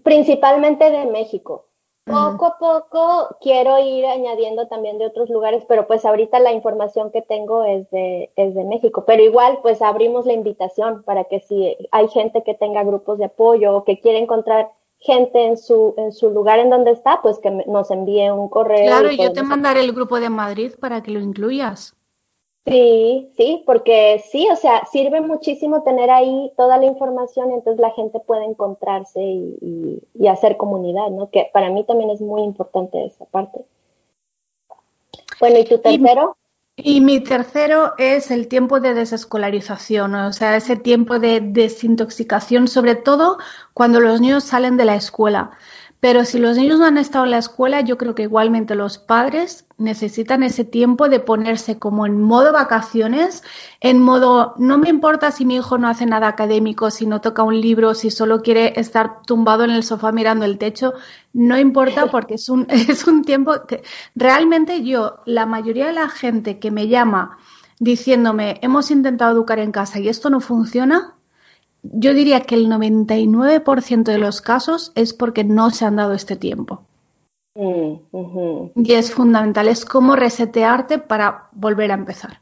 Principalmente 0.02 0.90
de 0.90 1.06
México. 1.06 1.66
Poco 2.06 2.44
a 2.44 2.58
poco 2.58 3.36
quiero 3.40 3.78
ir 3.78 4.04
añadiendo 4.04 4.68
también 4.68 4.98
de 4.98 5.06
otros 5.06 5.30
lugares, 5.30 5.64
pero 5.66 5.86
pues 5.86 6.04
ahorita 6.04 6.38
la 6.38 6.52
información 6.52 7.10
que 7.10 7.22
tengo 7.22 7.64
es 7.64 7.90
de, 7.90 8.30
es 8.36 8.54
de 8.54 8.62
México. 8.64 9.04
Pero 9.06 9.22
igual, 9.22 9.60
pues 9.62 9.80
abrimos 9.80 10.26
la 10.26 10.34
invitación 10.34 11.02
para 11.04 11.24
que 11.24 11.40
si 11.40 11.78
hay 11.92 12.08
gente 12.08 12.42
que 12.42 12.52
tenga 12.52 12.84
grupos 12.84 13.16
de 13.16 13.24
apoyo 13.24 13.74
o 13.74 13.84
que 13.84 14.00
quiere 14.00 14.18
encontrar 14.18 14.70
gente 15.04 15.46
en 15.46 15.58
su, 15.58 15.94
en 15.98 16.12
su 16.12 16.30
lugar 16.30 16.58
en 16.58 16.70
donde 16.70 16.92
está, 16.92 17.20
pues 17.20 17.38
que 17.38 17.50
nos 17.50 17.90
envíe 17.90 18.30
un 18.30 18.48
correo. 18.48 18.86
Claro, 18.86 19.10
yo 19.10 19.32
te 19.32 19.42
mandaré 19.42 19.80
el 19.80 19.92
grupo 19.92 20.18
de 20.18 20.30
Madrid 20.30 20.72
para 20.80 21.02
que 21.02 21.10
lo 21.10 21.20
incluyas. 21.20 21.94
Sí, 22.66 23.30
sí, 23.36 23.62
porque 23.66 24.24
sí, 24.30 24.48
o 24.50 24.56
sea, 24.56 24.86
sirve 24.90 25.20
muchísimo 25.20 25.82
tener 25.82 26.10
ahí 26.10 26.50
toda 26.56 26.78
la 26.78 26.86
información 26.86 27.50
y 27.50 27.54
entonces 27.54 27.78
la 27.78 27.90
gente 27.90 28.18
puede 28.20 28.46
encontrarse 28.46 29.20
y, 29.22 30.00
hacer 30.26 30.56
comunidad, 30.56 31.10
¿no? 31.10 31.28
Que 31.28 31.50
para 31.52 31.68
mí 31.68 31.84
también 31.84 32.08
es 32.08 32.22
muy 32.22 32.42
importante 32.42 33.04
esa 33.04 33.26
parte. 33.26 33.60
Bueno, 35.38 35.58
¿y 35.58 35.64
tu 35.64 35.78
tercero? 35.78 36.36
Y, 36.76 37.00
mi 37.00 37.20
tercero 37.20 37.94
es 37.98 38.32
el 38.32 38.48
tiempo 38.48 38.80
de 38.80 38.94
desescolarización, 38.94 40.14
o 40.16 40.32
sea, 40.32 40.56
ese 40.56 40.74
tiempo 40.74 41.20
de 41.20 41.40
desintoxicación, 41.40 42.66
sobre 42.66 42.96
todo 42.96 43.38
cuando 43.72 44.00
los 44.00 44.20
niños 44.20 44.42
salen 44.42 44.76
de 44.76 44.84
la 44.84 44.96
escuela. 44.96 45.52
Pero 46.00 46.24
si 46.24 46.38
los 46.38 46.56
niños 46.58 46.78
no 46.78 46.84
han 46.84 46.98
estado 46.98 47.24
en 47.24 47.30
la 47.30 47.38
escuela, 47.38 47.80
yo 47.80 47.96
creo 47.96 48.14
que 48.14 48.24
igualmente 48.24 48.74
los 48.74 48.98
padres 48.98 49.64
necesitan 49.78 50.42
ese 50.42 50.64
tiempo 50.64 51.08
de 51.08 51.18
ponerse 51.18 51.78
como 51.78 52.04
en 52.06 52.20
modo 52.20 52.52
vacaciones, 52.52 53.42
en 53.80 54.02
modo, 54.02 54.54
no 54.58 54.76
me 54.76 54.90
importa 54.90 55.30
si 55.30 55.44
mi 55.44 55.56
hijo 55.56 55.78
no 55.78 55.88
hace 55.88 56.04
nada 56.04 56.28
académico, 56.28 56.90
si 56.90 57.06
no 57.06 57.20
toca 57.20 57.42
un 57.42 57.60
libro, 57.60 57.94
si 57.94 58.10
solo 58.10 58.42
quiere 58.42 58.78
estar 58.78 59.22
tumbado 59.22 59.64
en 59.64 59.70
el 59.70 59.82
sofá 59.82 60.12
mirando 60.12 60.44
el 60.44 60.58
techo, 60.58 60.92
no 61.32 61.58
importa 61.58 62.06
porque 62.10 62.34
es 62.34 62.48
un, 62.48 62.66
es 62.70 63.06
un 63.06 63.24
tiempo 63.24 63.66
que 63.66 63.82
realmente 64.14 64.82
yo, 64.82 65.20
la 65.24 65.46
mayoría 65.46 65.86
de 65.86 65.94
la 65.94 66.08
gente 66.08 66.58
que 66.58 66.70
me 66.70 66.88
llama 66.88 67.38
diciéndome, 67.80 68.58
hemos 68.62 68.90
intentado 68.90 69.32
educar 69.32 69.58
en 69.58 69.72
casa 69.72 69.98
y 69.98 70.08
esto 70.08 70.30
no 70.30 70.40
funciona, 70.40 71.14
yo 71.92 72.14
diría 72.14 72.40
que 72.40 72.54
el 72.54 72.68
99% 72.68 74.04
de 74.04 74.18
los 74.18 74.40
casos 74.40 74.92
es 74.94 75.12
porque 75.12 75.44
no 75.44 75.70
se 75.70 75.84
han 75.84 75.96
dado 75.96 76.14
este 76.14 76.36
tiempo. 76.36 76.80
Mm, 77.54 78.70
y 78.74 78.94
es 78.94 79.12
fundamental, 79.12 79.68
es 79.68 79.84
como 79.84 80.16
resetearte 80.16 80.98
para 80.98 81.48
volver 81.52 81.92
a 81.92 81.94
empezar. 81.94 82.40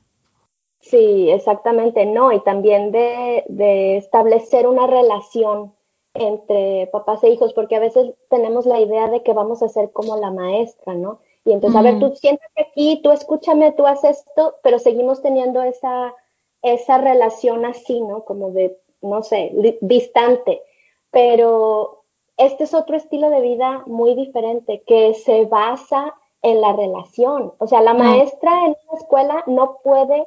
Sí, 0.81 1.31
exactamente, 1.31 2.07
no, 2.07 2.33
y 2.33 2.41
también 2.41 2.93
de, 2.93 3.45
de, 3.49 3.99
establecer 3.99 4.67
una 4.67 4.87
relación 4.87 5.75
entre 6.15 6.89
papás 6.93 7.23
e 7.25 7.31
hijos, 7.31 7.53
porque 7.53 7.77
a 7.77 7.81
veces 7.81 8.15
tenemos 8.31 8.67
la 8.67 8.81
idea 8.81 9.09
de 9.09 9.23
que 9.23 9.33
vamos 9.33 9.63
a 9.63 9.69
ser 9.69 9.93
como 9.93 10.17
la 10.17 10.31
maestra, 10.31 10.95
¿no? 10.95 11.21
Y 11.45 11.53
entonces, 11.53 11.79
a 11.79 11.83
ver, 11.83 11.99
tú 11.99 12.15
siéntate 12.15 12.63
aquí, 12.63 13.01
tú 13.03 13.11
escúchame, 13.11 13.73
tú 13.73 13.87
haces 13.87 14.25
esto, 14.27 14.57
pero 14.63 14.79
seguimos 14.79 15.23
teniendo 15.23 15.63
esa, 15.63 16.15
esa 16.63 16.99
relación 16.99 17.65
así, 17.65 18.01
¿no? 18.01 18.25
Como 18.25 18.51
de 18.51 18.79
no 19.03 19.23
sé, 19.23 19.53
distante, 19.81 20.63
pero 21.11 22.05
este 22.37 22.65
es 22.65 22.75
otro 22.75 22.97
estilo 22.97 23.31
de 23.31 23.41
vida 23.41 23.83
muy 23.87 24.15
diferente 24.15 24.83
que 24.87 25.15
se 25.15 25.45
basa 25.45 26.15
en 26.43 26.61
la 26.61 26.73
relación. 26.73 27.53
O 27.59 27.67
sea, 27.67 27.81
la 27.83 27.95
mm. 27.95 27.99
maestra 27.99 28.67
en 28.67 28.77
una 28.89 28.99
escuela 28.99 29.45
no 29.47 29.79
puede 29.83 30.27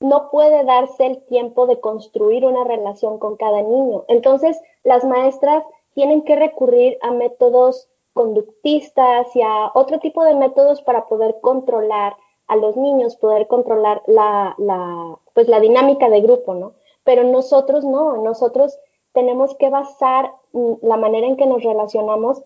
no 0.00 0.30
puede 0.30 0.64
darse 0.64 1.06
el 1.06 1.22
tiempo 1.26 1.66
de 1.66 1.78
construir 1.78 2.46
una 2.46 2.64
relación 2.64 3.18
con 3.18 3.36
cada 3.36 3.60
niño. 3.60 4.04
Entonces, 4.08 4.58
las 4.82 5.04
maestras 5.04 5.62
tienen 5.92 6.22
que 6.22 6.36
recurrir 6.36 6.96
a 7.02 7.10
métodos 7.10 7.90
conductistas 8.14 9.34
y 9.36 9.42
a 9.42 9.70
otro 9.74 9.98
tipo 9.98 10.24
de 10.24 10.34
métodos 10.34 10.80
para 10.82 11.06
poder 11.06 11.36
controlar 11.42 12.16
a 12.46 12.56
los 12.56 12.76
niños, 12.76 13.16
poder 13.16 13.46
controlar 13.46 14.02
la, 14.06 14.54
la, 14.58 15.18
pues 15.34 15.48
la 15.48 15.60
dinámica 15.60 16.08
de 16.08 16.20
grupo, 16.22 16.54
¿no? 16.54 16.72
Pero 17.04 17.24
nosotros 17.24 17.84
no, 17.84 18.16
nosotros 18.22 18.78
tenemos 19.12 19.54
que 19.56 19.70
basar 19.70 20.32
mm, 20.52 20.74
la 20.82 20.96
manera 20.96 21.26
en 21.26 21.36
que 21.36 21.46
nos 21.46 21.62
relacionamos 21.62 22.42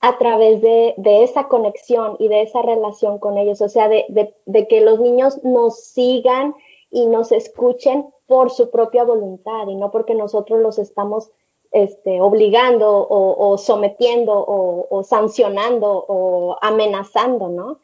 a 0.00 0.16
través 0.18 0.60
de, 0.60 0.94
esa 1.04 1.48
conexión 1.48 2.16
y 2.20 2.28
de 2.28 2.42
esa 2.42 2.62
relación 2.62 3.18
con 3.18 3.36
ellos, 3.36 3.60
o 3.60 3.68
sea, 3.68 3.88
de, 3.88 4.66
que 4.68 4.80
los 4.80 5.00
niños 5.00 5.42
nos 5.42 5.80
sigan 5.80 6.54
y 6.90 7.06
nos 7.06 7.32
escuchen 7.32 8.06
por 8.26 8.50
su 8.50 8.70
propia 8.70 9.02
voluntad 9.02 9.66
y 9.66 9.74
no 9.74 9.90
porque 9.90 10.14
nosotros 10.14 10.60
los 10.60 10.78
estamos 10.78 11.30
este, 11.72 12.20
obligando 12.20 13.06
o, 13.10 13.58
sometiendo 13.58 14.32
o, 14.32 14.86
o, 14.88 15.02
sancionando 15.02 16.04
o 16.06 16.56
amenazando, 16.62 17.48
¿no? 17.48 17.80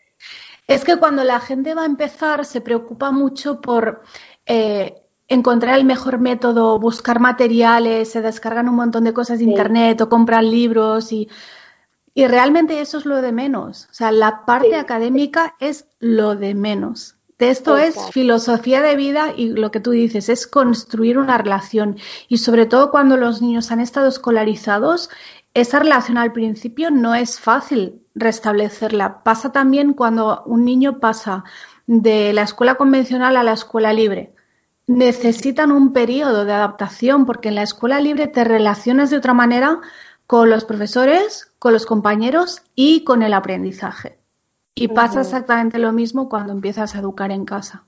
Es 0.69 0.85
que 0.85 0.99
cuando 0.99 1.25
la 1.25 1.41
gente 1.41 1.75
va 1.75 1.83
a 1.83 1.87
empezar 1.87 2.45
se 2.45 2.61
preocupa 2.61 3.11
mucho 3.11 3.61
por 3.61 4.03
eh, 4.47 5.04
encontrar 5.29 5.79
el 5.79 5.85
mejor 5.85 6.19
método, 6.19 6.79
buscar 6.79 7.21
materiales, 7.21 8.11
se 8.11 8.23
descargan 8.23 8.69
un 8.69 8.77
montón 8.77 9.05
de 9.05 9.15
cosas 9.15 9.39
de 9.39 9.45
internet 9.45 10.01
o 10.01 10.09
compran 10.09 10.51
libros 10.51 11.13
y 11.13 11.29
Y 12.17 12.27
realmente 12.29 12.81
eso 12.81 12.99
es 12.99 13.07
lo 13.07 13.23
de 13.23 13.33
menos. 13.33 13.89
O 13.91 13.95
sea, 13.95 14.13
la 14.13 14.45
parte 14.47 14.77
académica 14.77 15.57
es 15.59 15.87
lo 15.99 16.37
de 16.37 16.55
menos. 16.55 17.17
De 17.39 17.51
esto 17.51 17.77
es 17.77 17.97
filosofía 18.13 18.81
de 18.81 18.95
vida 18.95 19.33
y 19.37 19.49
lo 19.49 19.73
que 19.73 19.81
tú 19.81 19.91
dices 19.91 20.29
es 20.29 20.47
construir 20.47 21.19
una 21.19 21.37
relación. 21.39 21.97
Y 22.29 22.39
sobre 22.39 22.67
todo 22.67 22.93
cuando 22.93 23.17
los 23.17 23.43
niños 23.43 23.73
han 23.73 23.81
estado 23.81 24.07
escolarizados, 24.07 25.11
esa 25.55 25.81
relación 25.81 26.19
al 26.19 26.33
principio 26.33 26.91
no 26.93 27.15
es 27.15 27.41
fácil 27.41 28.03
restablecerla. 28.15 29.25
Pasa 29.25 29.51
también 29.51 29.95
cuando 29.95 30.45
un 30.47 30.65
niño 30.65 31.01
pasa 31.01 31.45
de 31.87 32.33
la 32.33 32.43
escuela 32.43 32.77
convencional 32.77 33.37
a 33.37 33.43
la 33.43 33.53
escuela 33.53 33.93
libre. 33.93 34.34
Necesitan 34.87 35.73
un 35.73 35.93
periodo 35.93 36.45
de 36.45 36.53
adaptación 36.53 37.27
porque 37.27 37.49
en 37.49 37.55
la 37.55 37.63
escuela 37.63 38.01
libre 38.01 38.27
te 38.27 38.45
relacionas 38.45 39.11
de 39.11 39.17
otra 39.17 39.35
manera 39.35 39.81
con 40.27 40.51
los 40.51 40.65
profesores, 40.65 41.53
con 41.59 41.73
los 41.73 41.87
compañeros 41.87 42.63
y 42.75 43.05
con 43.05 43.23
el 43.23 43.35
aprendizaje. 43.35 44.19
Y 44.75 44.89
pasa 44.89 45.21
exactamente 45.21 45.79
lo 45.79 45.93
mismo 45.93 46.29
cuando 46.29 46.53
empiezas 46.53 46.95
a 46.95 46.99
educar 46.99 47.31
en 47.31 47.45
casa. 47.45 47.85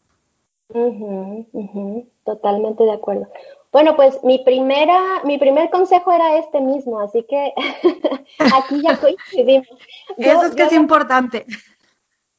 Totalmente 2.25 2.85
de 2.85 2.93
acuerdo. 2.93 3.29
Bueno, 3.73 3.95
pues 3.95 4.23
mi 4.25 4.39
primera, 4.39 4.99
mi 5.25 5.37
primer 5.37 5.69
consejo 5.71 6.13
era 6.13 6.39
este 6.39 6.61
mismo, 6.61 7.01
así 7.01 7.27
que 7.29 7.53
aquí 8.39 8.81
ya 8.83 8.97
coincidimos. 9.01 9.69
Eso 10.17 10.43
es 10.47 10.55
que 10.55 10.63
es 10.63 10.73
importante. 10.73 11.45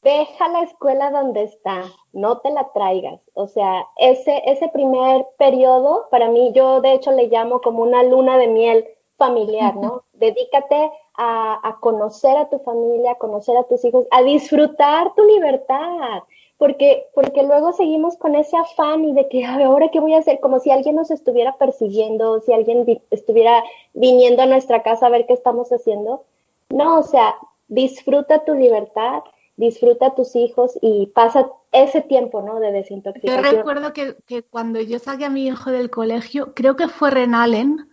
Deja 0.07 0.47
la 0.47 0.61
escuela 0.61 1.11
donde 1.11 1.43
está, 1.43 1.83
no 2.13 2.37
te 2.37 2.49
la 2.49 2.69
traigas. 2.73 3.19
O 3.33 3.47
sea, 3.47 3.85
ese, 3.97 4.41
ese 4.45 4.69
primer 4.69 5.27
periodo, 5.37 6.07
para 6.09 6.29
mí, 6.29 6.53
yo 6.55 6.79
de 6.79 6.93
hecho 6.93 7.11
le 7.11 7.27
llamo 7.27 7.59
como 7.59 7.83
una 7.83 8.03
luna 8.03 8.37
de 8.37 8.47
miel 8.47 8.87
familiar, 9.17 9.75
¿no? 9.75 10.03
Dedícate 10.13 10.89
a, 11.17 11.77
conocer 11.81 12.37
a 12.37 12.47
tu 12.47 12.59
familia, 12.59 13.11
a 13.11 13.15
conocer 13.15 13.57
a 13.57 13.63
tus 13.63 13.83
hijos, 13.83 14.05
a 14.11 14.21
disfrutar 14.23 15.13
tu 15.13 15.25
libertad, 15.25 16.23
porque, 16.57 17.07
porque 17.13 17.43
luego 17.43 17.73
seguimos 17.73 18.15
con 18.15 18.35
ese 18.35 18.55
afán 18.55 19.03
y 19.03 19.11
de 19.11 19.27
que 19.27 19.43
ahora 19.45 19.89
qué 19.89 19.99
voy 19.99 20.13
a 20.13 20.19
hacer, 20.19 20.39
como 20.39 20.61
si 20.61 20.71
alguien 20.71 20.95
nos 20.95 21.11
estuviera 21.11 21.57
persiguiendo, 21.57 22.39
si 22.39 22.53
alguien 22.53 22.85
estuviera 23.11 23.61
viniendo 23.93 24.43
a 24.43 24.45
nuestra 24.45 24.83
casa 24.83 25.07
a 25.07 25.09
ver 25.09 25.25
qué 25.25 25.33
estamos 25.33 25.69
haciendo. 25.73 26.23
No, 26.69 26.97
o 26.97 27.03
sea, 27.03 27.35
disfruta 27.67 28.45
tu 28.45 28.53
libertad, 28.53 29.21
disfruta 29.57 30.07
a 30.07 30.15
tus 30.15 30.35
hijos 30.35 30.77
y 30.81 31.07
pasa 31.07 31.49
ese 31.71 32.01
tiempo, 32.01 32.41
¿no? 32.41 32.59
De 32.59 32.71
desintoxicación. 32.71 33.43
Yo 33.43 33.57
recuerdo 33.57 33.91
que, 33.91 34.15
que 34.25 34.43
cuando 34.43 34.79
yo 34.79 34.99
saqué 34.99 35.25
a 35.25 35.29
mi 35.29 35.47
hijo 35.47 35.71
del 35.71 35.89
colegio, 35.89 36.53
creo 36.53 36.75
que 36.75 36.87
fue 36.87 37.11
Renalen, 37.11 37.87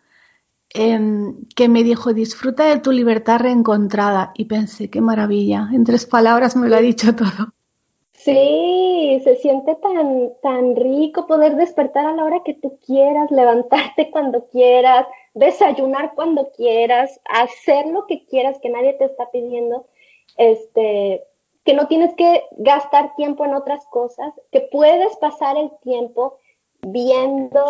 Em, 0.77 1.47
que 1.55 1.69
me 1.69 1.85
dijo, 1.85 2.13
disfruta 2.13 2.65
de 2.65 2.81
tu 2.81 2.91
libertad 2.91 3.39
reencontrada. 3.39 4.33
Y 4.35 4.47
pensé, 4.47 4.91
qué 4.91 5.01
maravilla. 5.01 5.69
En 5.73 5.85
tres 5.85 6.05
palabras 6.05 6.57
me 6.57 6.69
lo 6.69 6.75
ha 6.75 6.81
dicho 6.81 7.15
todo. 7.15 7.53
Sí, 8.13 9.21
se 9.23 9.37
siente 9.37 9.77
tan, 9.77 10.33
tan 10.43 10.75
rico 10.75 11.29
poder 11.29 11.55
despertar 11.55 12.07
a 12.07 12.13
la 12.13 12.25
hora 12.25 12.43
que 12.45 12.55
tú 12.55 12.79
quieras, 12.85 13.31
levantarte 13.31 14.11
cuando 14.11 14.47
quieras, 14.47 15.07
desayunar 15.35 16.15
cuando 16.17 16.51
quieras, 16.57 17.21
hacer 17.25 17.87
lo 17.87 18.07
que 18.07 18.25
quieras 18.25 18.59
que 18.61 18.71
nadie 18.71 18.95
te 18.95 19.05
está 19.05 19.31
pidiendo, 19.31 19.87
este, 20.39 21.23
que 21.65 21.75
no 21.75 21.89
tienes 21.89 22.15
que 22.15 22.45
gastar 22.59 23.15
tiempo 23.17 23.45
en 23.45 23.55
otras 23.55 23.85
cosas, 23.87 24.33
que 24.51 24.61
puedes 24.61 25.17
pasar 25.17 25.57
el 25.57 25.71
tiempo 25.83 26.39
viendo 26.83 27.65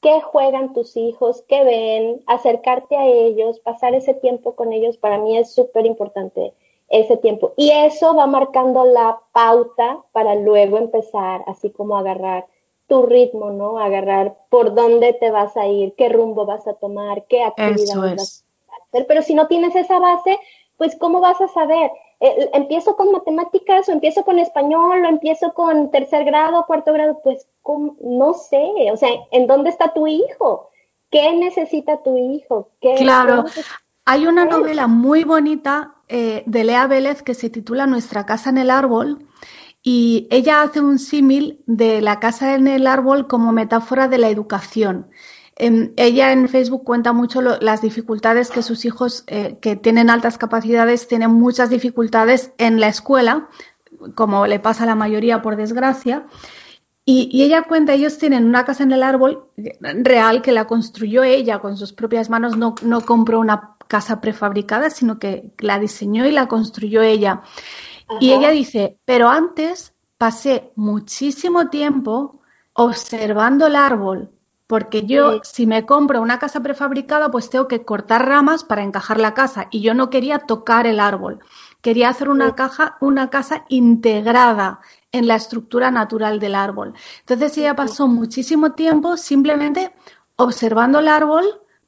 qué 0.00 0.20
juegan 0.20 0.72
tus 0.72 0.96
hijos, 0.96 1.44
qué 1.48 1.64
ven, 1.64 2.22
acercarte 2.26 2.96
a 2.96 3.06
ellos, 3.06 3.60
pasar 3.60 3.94
ese 3.94 4.14
tiempo 4.14 4.54
con 4.54 4.72
ellos, 4.72 4.96
para 4.96 5.18
mí 5.18 5.36
es 5.36 5.54
súper 5.54 5.86
importante 5.86 6.54
ese 6.88 7.16
tiempo. 7.16 7.54
Y 7.56 7.70
eso 7.70 8.14
va 8.14 8.26
marcando 8.26 8.84
la 8.84 9.18
pauta 9.32 9.98
para 10.12 10.34
luego 10.34 10.78
empezar, 10.78 11.42
así 11.46 11.70
como 11.70 11.96
agarrar 11.96 12.46
tu 12.86 13.06
ritmo, 13.06 13.50
¿no? 13.50 13.78
Agarrar 13.78 14.36
por 14.50 14.74
dónde 14.74 15.14
te 15.14 15.30
vas 15.30 15.56
a 15.56 15.66
ir, 15.66 15.94
qué 15.94 16.08
rumbo 16.08 16.44
vas 16.46 16.66
a 16.66 16.74
tomar, 16.74 17.24
qué 17.26 17.42
actividad 17.42 17.96
vas 17.96 18.44
a 18.68 18.84
hacer. 18.84 19.06
Pero 19.06 19.22
si 19.22 19.34
no 19.34 19.46
tienes 19.46 19.74
esa 19.74 19.98
base, 19.98 20.38
pues 20.76 20.96
¿cómo 20.96 21.20
vas 21.20 21.40
a 21.40 21.48
saber? 21.48 21.90
Eh, 22.24 22.50
empiezo 22.52 22.94
con 22.94 23.10
matemáticas 23.10 23.88
o 23.88 23.92
empiezo 23.92 24.22
con 24.22 24.38
español 24.38 25.04
o 25.04 25.08
empiezo 25.08 25.52
con 25.54 25.90
tercer 25.90 26.24
grado, 26.24 26.64
cuarto 26.68 26.92
grado, 26.92 27.20
pues 27.24 27.48
no 28.00 28.34
sé, 28.34 28.62
o 28.92 28.96
sea, 28.96 29.08
¿en 29.32 29.48
dónde 29.48 29.70
está 29.70 29.92
tu 29.92 30.06
hijo? 30.06 30.70
¿Qué 31.10 31.34
necesita 31.34 32.00
tu 32.04 32.16
hijo? 32.16 32.70
claro, 32.96 33.44
hay 34.04 34.28
una 34.28 34.44
novela 34.44 34.86
muy 34.86 35.24
bonita 35.24 35.96
eh, 36.06 36.44
de 36.46 36.62
Lea 36.62 36.86
Vélez 36.86 37.24
que 37.24 37.34
se 37.34 37.50
titula 37.50 37.88
Nuestra 37.88 38.24
casa 38.24 38.50
en 38.50 38.58
el 38.58 38.70
árbol 38.70 39.26
y 39.82 40.28
ella 40.30 40.62
hace 40.62 40.80
un 40.80 41.00
símil 41.00 41.64
de 41.66 42.00
la 42.02 42.20
casa 42.20 42.54
en 42.54 42.68
el 42.68 42.86
árbol 42.86 43.26
como 43.26 43.50
metáfora 43.50 44.06
de 44.06 44.18
la 44.18 44.28
educación. 44.28 45.10
Em, 45.56 45.92
ella 45.96 46.32
en 46.32 46.48
Facebook 46.48 46.84
cuenta 46.84 47.12
mucho 47.12 47.42
las 47.42 47.82
dificultades 47.82 48.50
que 48.50 48.62
sus 48.62 48.84
hijos 48.84 49.24
eh, 49.26 49.58
que 49.60 49.76
tienen 49.76 50.08
altas 50.08 50.38
capacidades 50.38 51.08
tienen 51.08 51.30
muchas 51.30 51.68
dificultades 51.68 52.52
en 52.58 52.80
la 52.80 52.88
escuela, 52.88 53.48
como 54.14 54.46
le 54.46 54.60
pasa 54.60 54.84
a 54.84 54.86
la 54.86 54.94
mayoría 54.94 55.42
por 55.42 55.56
desgracia. 55.56 56.26
Y, 57.04 57.42
ella 57.42 57.64
cuenta, 57.64 57.94
ellos 57.94 58.16
tienen 58.16 58.46
una 58.46 58.64
casa 58.64 58.84
en 58.84 58.92
el 58.92 59.02
árbol 59.02 59.48
real 59.80 60.40
que 60.40 60.52
la 60.52 60.68
construyó 60.68 61.24
ella 61.24 61.58
con 61.58 61.76
sus 61.76 61.92
propias 61.92 62.30
manos, 62.30 62.56
no, 62.56 62.76
no 62.82 63.00
compró 63.00 63.40
una 63.40 63.76
casa 63.88 64.20
prefabricada, 64.20 64.88
sino 64.88 65.18
que 65.18 65.52
la 65.58 65.80
diseñó 65.80 66.26
y 66.26 66.30
la 66.30 66.46
construyó 66.46 67.02
ella. 67.02 67.42
Y 68.20 68.32
ella 68.32 68.50
dice, 68.50 68.98
pero 69.04 69.28
antes 69.28 69.94
pasé 70.16 70.70
muchísimo 70.76 71.70
tiempo 71.70 72.40
observando 72.72 73.66
el 73.66 73.74
árbol, 73.74 74.30
porque 74.72 75.04
yo, 75.04 75.42
si 75.42 75.66
me 75.66 75.84
compro 75.84 76.22
una 76.22 76.38
casa 76.38 76.62
prefabricada, 76.62 77.30
pues 77.30 77.50
tengo 77.50 77.68
que 77.68 77.84
cortar 77.84 78.26
ramas 78.26 78.64
para 78.64 78.82
encajar 78.82 79.20
la 79.20 79.34
casa. 79.34 79.68
Y 79.70 79.82
yo 79.82 79.92
no 79.92 80.08
quería 80.08 80.38
tocar 80.38 80.86
el 80.86 80.98
árbol. 80.98 81.40
Quería 81.82 82.08
hacer 82.08 82.30
una, 82.30 82.54
caja, 82.54 82.96
una 83.02 83.28
casa 83.28 83.66
integrada 83.68 84.80
en 85.12 85.26
la 85.26 85.34
estructura 85.34 85.90
natural 85.90 86.40
del 86.40 86.54
árbol. 86.54 86.94
Entonces 87.20 87.58
ella 87.58 87.76
pasó 87.76 88.08
muchísimo 88.08 88.72
tiempo 88.72 89.18
simplemente 89.18 89.92
observando 90.36 91.00
el 91.00 91.08
árbol 91.08 91.44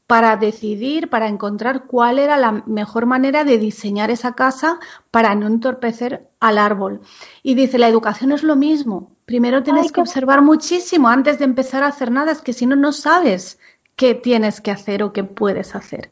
para 0.06 0.36
decidir, 0.36 1.08
para 1.08 1.28
encontrar 1.28 1.86
cuál 1.86 2.18
era 2.18 2.36
la 2.36 2.52
mejor 2.66 3.06
manera 3.06 3.44
de 3.44 3.58
diseñar 3.58 4.10
esa 4.10 4.34
casa 4.34 4.78
para 5.10 5.34
no 5.34 5.46
entorpecer 5.46 6.28
al 6.40 6.58
árbol. 6.58 7.00
Y 7.42 7.54
dice, 7.54 7.78
la 7.78 7.88
educación 7.88 8.32
es 8.32 8.42
lo 8.42 8.56
mismo. 8.56 9.12
Primero 9.24 9.62
tienes 9.62 9.90
que 9.90 10.02
observar 10.02 10.42
muchísimo 10.42 11.08
antes 11.08 11.38
de 11.38 11.46
empezar 11.46 11.82
a 11.82 11.88
hacer 11.88 12.10
nada, 12.10 12.32
es 12.32 12.42
que 12.42 12.52
si 12.52 12.66
no, 12.66 12.76
no 12.76 12.92
sabes 12.92 13.58
qué 13.96 14.14
tienes 14.14 14.60
que 14.60 14.70
hacer 14.70 15.02
o 15.02 15.12
qué 15.12 15.24
puedes 15.24 15.74
hacer. 15.74 16.10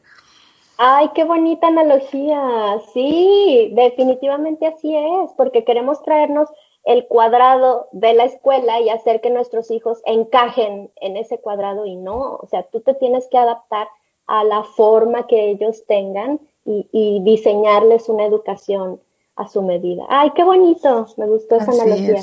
Ay, 0.77 1.11
qué 1.13 1.23
bonita 1.23 1.67
analogía. 1.67 2.41
Sí, 2.93 3.71
definitivamente 3.73 4.65
así 4.65 4.95
es, 4.95 5.31
porque 5.37 5.63
queremos 5.63 6.01
traernos 6.01 6.49
el 6.83 7.07
cuadrado 7.07 7.87
de 7.91 8.13
la 8.13 8.25
escuela 8.25 8.79
y 8.81 8.89
hacer 8.89 9.21
que 9.21 9.29
nuestros 9.29 9.71
hijos 9.71 10.01
encajen 10.05 10.91
en 10.97 11.17
ese 11.17 11.39
cuadrado 11.39 11.85
y 11.85 11.95
no, 11.95 12.35
o 12.35 12.47
sea, 12.47 12.63
tú 12.63 12.81
te 12.81 12.93
tienes 12.93 13.27
que 13.27 13.37
adaptar 13.37 13.87
a 14.27 14.43
la 14.43 14.63
forma 14.63 15.27
que 15.27 15.49
ellos 15.49 15.85
tengan 15.85 16.39
y, 16.65 17.19
diseñarles 17.23 18.07
una 18.07 18.25
educación 18.25 19.01
a 19.35 19.47
su 19.47 19.61
medida. 19.61 20.05
Ay, 20.09 20.31
qué 20.31 20.43
bonito, 20.43 21.07
me 21.17 21.27
gustó 21.27 21.55
esa 21.55 21.71
analogía. 21.71 22.21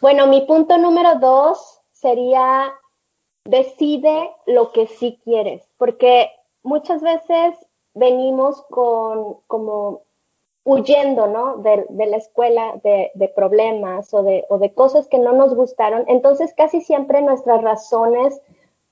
Bueno, 0.00 0.26
mi 0.26 0.42
punto 0.42 0.78
número 0.78 1.16
dos 1.16 1.80
sería 1.92 2.72
decide 3.44 4.30
lo 4.46 4.72
que 4.72 4.86
sí 4.86 5.20
quieres, 5.24 5.68
porque 5.76 6.30
muchas 6.62 7.02
veces 7.02 7.54
venimos 7.94 8.62
con 8.70 9.38
como 9.46 10.02
huyendo, 10.64 11.26
¿no? 11.26 11.56
De, 11.58 11.86
la 12.06 12.16
escuela, 12.16 12.80
de, 12.82 13.32
problemas 13.34 14.12
o 14.12 14.22
de, 14.22 14.44
o 14.48 14.58
de 14.58 14.72
cosas 14.72 15.08
que 15.08 15.18
no 15.18 15.32
nos 15.32 15.54
gustaron. 15.54 16.04
Entonces, 16.08 16.52
casi 16.54 16.80
siempre 16.80 17.22
nuestras 17.22 17.62
razones 17.62 18.40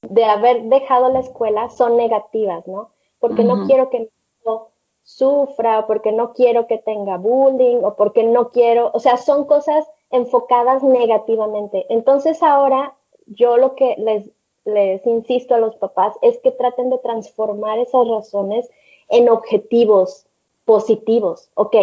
de 0.03 0.25
haber 0.25 0.65
dejado 0.65 1.11
la 1.11 1.21
escuela 1.21 1.69
son 1.71 1.97
negativas, 1.97 2.67
¿no? 2.67 2.91
Porque 3.19 3.45
no 3.45 3.67
quiero 3.67 3.91
que 3.91 4.01
mi 4.01 4.09
hijo 4.41 4.71
sufra, 5.03 5.87
porque 5.87 6.13
no 6.13 6.33
quiero 6.33 6.67
que 6.67 6.79
tenga 6.79 7.17
bullying, 7.17 7.83
o 7.83 7.95
porque 7.97 8.23
no 8.23 8.51
quiero, 8.51 8.91
o 8.95 9.01
sea, 9.01 9.17
son 9.17 9.45
cosas 9.45 9.91
enfocadas 10.11 10.83
negativamente. 10.83 11.87
Entonces, 11.91 12.43
ahora 12.43 12.95
yo 13.27 13.57
lo 13.57 13.75
que 13.75 13.97
les, 13.99 14.31
les 14.65 15.05
insisto 15.07 15.55
a 15.55 15.59
los 15.59 15.77
papás 15.77 16.15
es 16.23 16.39
que 16.39 16.53
traten 16.53 16.91
de 16.91 16.99
transformar 16.99 17.79
esas 17.79 18.07
razones 18.07 18.71
en 19.09 19.29
objetivos 19.29 20.28
positivos, 20.69 21.51
ok, 21.55 21.75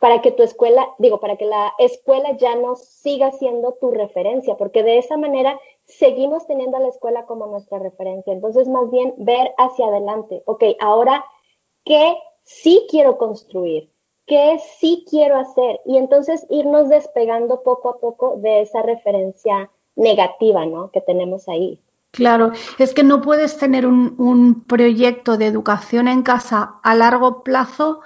para 0.00 0.22
que 0.22 0.32
tu 0.32 0.42
escuela, 0.42 0.88
digo, 0.96 1.20
para 1.20 1.36
que 1.36 1.44
la 1.44 1.74
escuela 1.78 2.34
ya 2.38 2.56
no 2.56 2.74
siga 2.74 3.32
siendo 3.32 3.72
tu 3.74 3.90
referencia, 3.90 4.56
porque 4.56 4.82
de 4.82 4.96
esa 4.96 5.18
manera 5.18 5.60
seguimos 5.84 6.46
teniendo 6.46 6.78
a 6.78 6.80
la 6.80 6.88
escuela 6.88 7.26
como 7.26 7.46
nuestra 7.46 7.78
referencia. 7.80 8.32
Entonces, 8.32 8.66
más 8.66 8.90
bien 8.90 9.12
ver 9.18 9.52
hacia 9.58 9.88
adelante, 9.88 10.42
ok, 10.46 10.64
ahora, 10.80 11.22
¿qué 11.84 12.16
sí 12.44 12.86
quiero 12.88 13.18
construir, 13.18 13.90
qué 14.24 14.58
sí 14.78 15.04
quiero 15.10 15.36
hacer 15.36 15.82
y 15.84 15.98
entonces 15.98 16.46
irnos 16.48 16.88
despegando 16.88 17.62
poco 17.62 17.90
a 17.90 17.98
poco 17.98 18.36
de 18.38 18.62
esa 18.62 18.80
referencia 18.80 19.70
negativa, 19.96 20.64
¿no? 20.64 20.90
Que 20.92 21.02
tenemos 21.02 21.46
ahí. 21.46 21.78
Claro, 22.14 22.52
es 22.78 22.94
que 22.94 23.02
no 23.02 23.20
puedes 23.20 23.58
tener 23.58 23.86
un, 23.86 24.64
proyecto 24.68 25.36
de 25.36 25.46
educación 25.46 26.06
en 26.06 26.22
casa 26.22 26.76
a 26.84 26.94
largo 26.94 27.42
plazo 27.42 28.02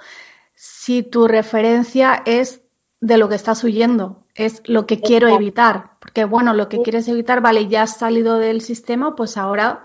si 0.55 1.03
tu 1.03 1.27
referencia 1.27 2.23
es 2.25 2.63
de 3.01 3.17
lo 3.17 3.29
que 3.29 3.35
estás 3.35 3.63
huyendo, 3.63 4.23
es 4.33 4.67
lo 4.67 4.87
que 4.87 4.99
quiero 4.99 5.27
evitar. 5.27 5.91
Porque, 5.99 6.25
bueno, 6.25 6.55
lo 6.55 6.69
que 6.69 6.81
quieres 6.81 7.07
evitar, 7.07 7.39
vale, 7.41 7.67
ya 7.67 7.83
has 7.83 7.97
salido 7.97 8.39
del 8.39 8.61
sistema, 8.61 9.15
pues 9.15 9.37
ahora, 9.37 9.83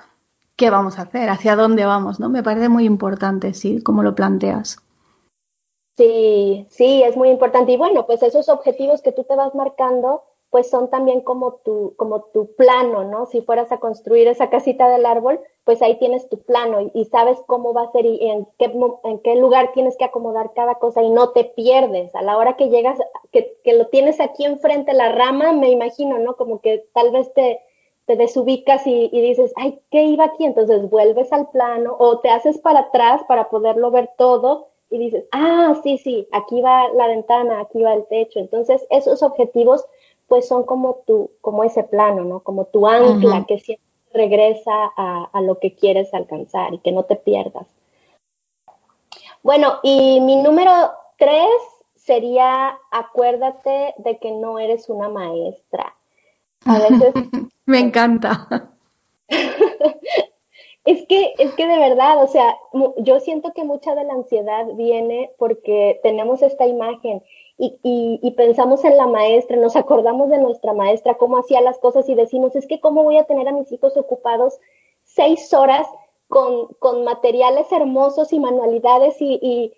¿qué 0.57 0.71
vamos 0.71 0.99
a 0.99 1.03
hacer? 1.03 1.29
¿Hacia 1.29 1.55
dónde 1.55 1.85
vamos? 1.85 2.19
¿no? 2.19 2.31
Me 2.31 2.43
parece 2.43 2.71
muy 2.71 2.87
importante, 2.87 3.53
sí, 3.53 3.83
como 3.83 4.03
lo 4.03 4.15
planteas. 4.15 4.79
Sí, 5.99 6.67
sí, 6.71 7.03
es 7.03 7.15
muy 7.15 7.29
importante. 7.29 7.73
Y 7.73 7.77
bueno, 7.77 8.07
pues 8.07 8.23
esos 8.23 8.49
objetivos 8.49 9.03
que 9.03 9.13
tú 9.13 9.25
te 9.25 9.37
vas 9.37 9.55
marcando, 9.55 10.23
pues 10.55 10.71
son 10.71 10.89
también 10.89 11.21
como 11.21 11.55
tu, 11.65 11.95
como 11.97 12.27
tu 12.27 12.55
plano, 12.55 13.03
¿no? 13.03 13.27
Si 13.27 13.41
fueras 13.41 13.73
a 13.73 13.79
construir 13.79 14.29
esa 14.29 14.51
casita 14.51 14.89
del 14.89 15.05
árbol, 15.05 15.41
pues 15.65 15.83
ahí 15.83 15.99
tienes 15.99 16.29
tu 16.29 16.39
plano 16.43 16.93
y, 16.95 17.07
sabes 17.07 17.41
cómo 17.49 17.75
va 17.75 17.83
a 17.83 17.91
ser 17.91 18.07
y 18.07 18.31
en 18.31 18.47
qué, 18.57 18.73
en 19.03 19.19
qué 19.19 19.35
lugar 19.35 19.73
tienes 19.73 19.97
que 19.97 20.05
acomodar 20.05 20.53
cada 20.55 20.77
cosa 20.77 21.03
y 21.03 21.11
no 21.11 21.31
te 21.31 21.43
pierdes. 21.43 22.15
A 22.15 22.23
la 22.23 22.39
hora 22.39 22.55
que 22.57 22.69
llegas, 22.69 23.01
que, 23.33 23.57
que 23.65 23.73
lo 23.73 23.89
tienes 23.89 24.21
aquí 24.21 24.45
enfrente, 24.45 24.93
la 24.93 25.11
rama, 25.11 25.53
me 25.55 25.71
imagino, 25.71 26.19
¿no? 26.19 26.37
Como 26.37 26.61
que 26.61 26.87
tal 26.93 27.11
vez 27.11 27.35
te, 27.35 27.61
te 28.07 28.15
desubicas 28.15 28.87
y, 28.87 29.11
y, 29.11 29.21
dices, 29.23 29.53
ay, 29.57 29.81
¿qué 29.91 30.05
iba 30.05 30.27
aquí? 30.27 30.45
Entonces 30.45 30.89
vuelves 30.89 31.33
al 31.33 31.51
plano 31.51 31.97
o 31.99 32.21
te 32.21 32.31
haces 32.31 32.59
para 32.59 32.79
atrás 32.79 33.23
para 33.27 33.51
poderlo 33.51 33.91
ver 33.91 34.09
todo 34.17 34.69
y 34.89 34.99
dices, 34.99 35.25
ah, 35.33 35.75
sí, 35.83 35.99
sí, 35.99 36.29
aquí 36.31 36.61
va 36.61 36.91
la 36.91 37.09
ventana, 37.09 37.59
aquí 37.59 37.83
va 37.83 37.95
el 37.95 38.07
techo. 38.07 38.39
Entonces, 38.39 38.87
esos 38.91 39.25
objetivos 39.25 39.85
pues 40.29 40.49
son 40.49 40.65
como 40.65 41.03
tu, 41.07 41.31
como 41.41 41.65
ese 41.65 41.85
plano, 41.85 42.25
¿no? 42.25 42.41
Como 42.41 42.67
tu 42.67 42.87
ancla 42.87 43.45
que 43.47 43.59
siempre 43.59 43.85
regresa 44.15 44.93
a, 44.97 45.41
lo 45.43 45.59
que 45.59 45.75
quieres 45.75 46.15
alcanzar 46.15 46.73
y 46.73 46.79
que 46.79 46.93
no 46.93 47.03
te 47.05 47.17
pierdas. 47.17 47.67
Bueno, 49.43 49.81
y 49.83 50.21
mi 50.21 50.37
número 50.37 50.73
tres 51.19 51.51
sería 51.97 52.79
acuérdate 52.91 53.95
de 53.99 54.19
que 54.19 54.31
no 54.31 54.59
eres 54.59 54.89
una 54.89 55.09
maestra. 55.09 55.95
A 56.65 56.79
veces. 56.79 57.13
Me 57.67 57.81
encanta. 57.81 58.71
es 60.85 61.07
que, 61.07 61.35
es 61.39 61.55
que 61.55 61.67
de 61.67 61.79
verdad, 61.79 62.23
o 62.23 62.29
sea, 62.29 62.57
yo 62.99 63.21
siento 63.21 63.53
que 63.53 63.65
mucha 63.65 63.95
de 63.95 64.05
la 64.05 64.15
ansiedad 64.15 64.67
viene 64.75 65.33
porque 65.39 65.99
tenemos 66.03 66.43
esta 66.43 66.67
imagen 66.67 67.23
y, 67.57 68.31
pensamos 68.37 68.85
en 68.85 68.97
la 68.97 69.07
maestra, 69.07 69.57
nos 69.57 69.77
acordamos 69.77 70.29
de 70.29 70.39
nuestra 70.39 70.73
maestra, 70.73 71.15
cómo 71.15 71.39
hacía 71.39 71.61
las 71.61 71.79
cosas 71.79 72.09
y 72.09 72.15
decimos, 72.15 72.57
es 72.57 72.67
que 72.67 72.81
cómo 72.81 73.05
voy 73.05 73.17
a 73.17 73.25
tener 73.25 73.47
a 73.49 73.53
mis 73.53 73.71
hijos 73.71 73.97
ocupados 73.97 74.59
seis 75.05 75.53
horas 75.53 75.87
con, 76.29 76.69
con 76.81 77.05
materiales 77.05 77.71
hermosos 77.71 78.33
y 78.33 78.41
manualidades 78.41 79.21
y, 79.21 79.39
y, 79.41 79.73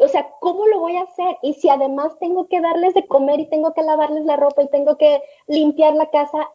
o 0.00 0.08
sea, 0.08 0.30
¿cómo 0.40 0.66
lo 0.66 0.80
voy 0.80 0.96
a 0.96 1.02
hacer? 1.02 1.38
Y 1.42 1.54
si 1.54 1.70
además 1.70 2.18
tengo 2.18 2.48
que 2.48 2.60
darles 2.60 2.92
de 2.94 3.06
comer 3.06 3.40
y 3.40 3.48
tengo 3.48 3.72
que 3.72 3.82
lavarles 3.82 4.24
la 4.24 4.36
ropa 4.36 4.62
y 4.62 4.68
tengo 4.68 4.98
que 4.98 5.22
limpiar 5.46 5.94
la 5.94 6.10
casa, 6.10 6.50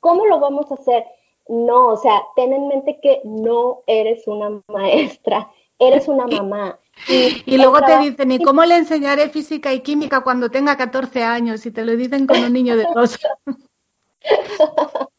¿cómo 0.00 0.26
lo 0.26 0.38
vamos 0.38 0.70
a 0.70 0.74
hacer? 0.74 1.04
No, 1.48 1.88
o 1.88 1.96
sea, 1.96 2.22
ten 2.36 2.52
en 2.52 2.68
mente 2.68 3.00
que 3.00 3.20
no 3.24 3.82
eres 3.86 4.26
una 4.28 4.62
maestra, 4.68 5.50
eres 5.88 6.08
una 6.08 6.26
mamá. 6.26 6.78
Y, 7.08 7.56
luego 7.56 7.80
te 7.82 7.98
dicen, 7.98 8.30
¿y 8.32 8.42
cómo 8.42 8.64
le 8.64 8.76
enseñaré 8.76 9.28
física 9.28 9.72
y 9.72 9.80
química 9.80 10.22
cuando 10.22 10.50
tenga 10.50 10.76
14 10.76 11.24
años? 11.24 11.66
Y 11.66 11.70
te 11.70 11.84
lo 11.84 11.96
dicen 11.96 12.26
con 12.26 12.42
un 12.42 12.52
niño 12.52 12.76
de 12.76 12.86
dos. 12.94 13.18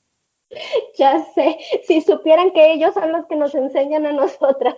ya 0.98 1.24
sé, 1.34 1.58
si 1.86 2.02
supieran 2.02 2.52
que 2.52 2.74
ellos 2.74 2.94
son 2.94 3.12
los 3.12 3.26
que 3.28 3.36
nos 3.36 3.54
enseñan 3.56 4.06
a 4.06 4.14
nosotras. 4.14 4.76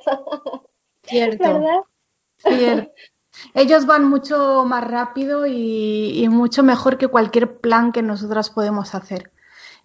Cierto. 1.04 1.44
¿Verdad? 1.44 1.82
Cierto. 2.38 2.92
Ellos 3.54 3.86
van 3.86 4.10
mucho 4.10 4.66
más 4.66 4.84
rápido 4.90 5.46
y, 5.46 6.28
mucho 6.30 6.64
mejor 6.64 6.98
que 6.98 7.08
cualquier 7.08 7.60
plan 7.60 7.92
que 7.92 8.02
nosotras 8.02 8.50
podemos 8.50 8.96
hacer. 8.96 9.32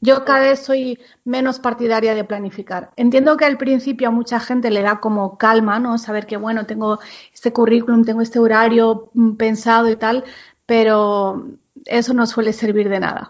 Yo 0.05 0.25
cada 0.25 0.41
vez 0.41 0.59
soy 0.59 0.99
menos 1.25 1.61
partidaria 1.61 2.17
de 2.17 2.25
planificar. 2.25 2.91
Entiendo 2.97 3.37
que 3.37 3.45
al 3.45 3.57
principio 3.57 4.09
a 4.09 4.11
mucha 4.11 4.41
gente 4.41 4.69
le 4.69 4.83
da 4.83 4.99
como 4.99 5.39
calma, 5.39 5.79
¿no? 5.79 5.97
Saber 5.97 6.27
que, 6.27 6.37
bueno, 6.37 6.67
tengo 6.67 6.99
este 7.33 7.53
currículum, 7.53 8.05
tengo 8.05 8.21
este 8.21 8.41
horario 8.41 9.11
mm, 9.15 9.37
pensado 9.37 9.89
y 9.89 9.95
tal, 9.95 10.25
pero 10.67 11.47
eso 11.87 12.15
no 12.15 12.27
suele 12.27 12.53
servir 12.53 12.89
de 12.89 12.99
nada. 12.99 13.29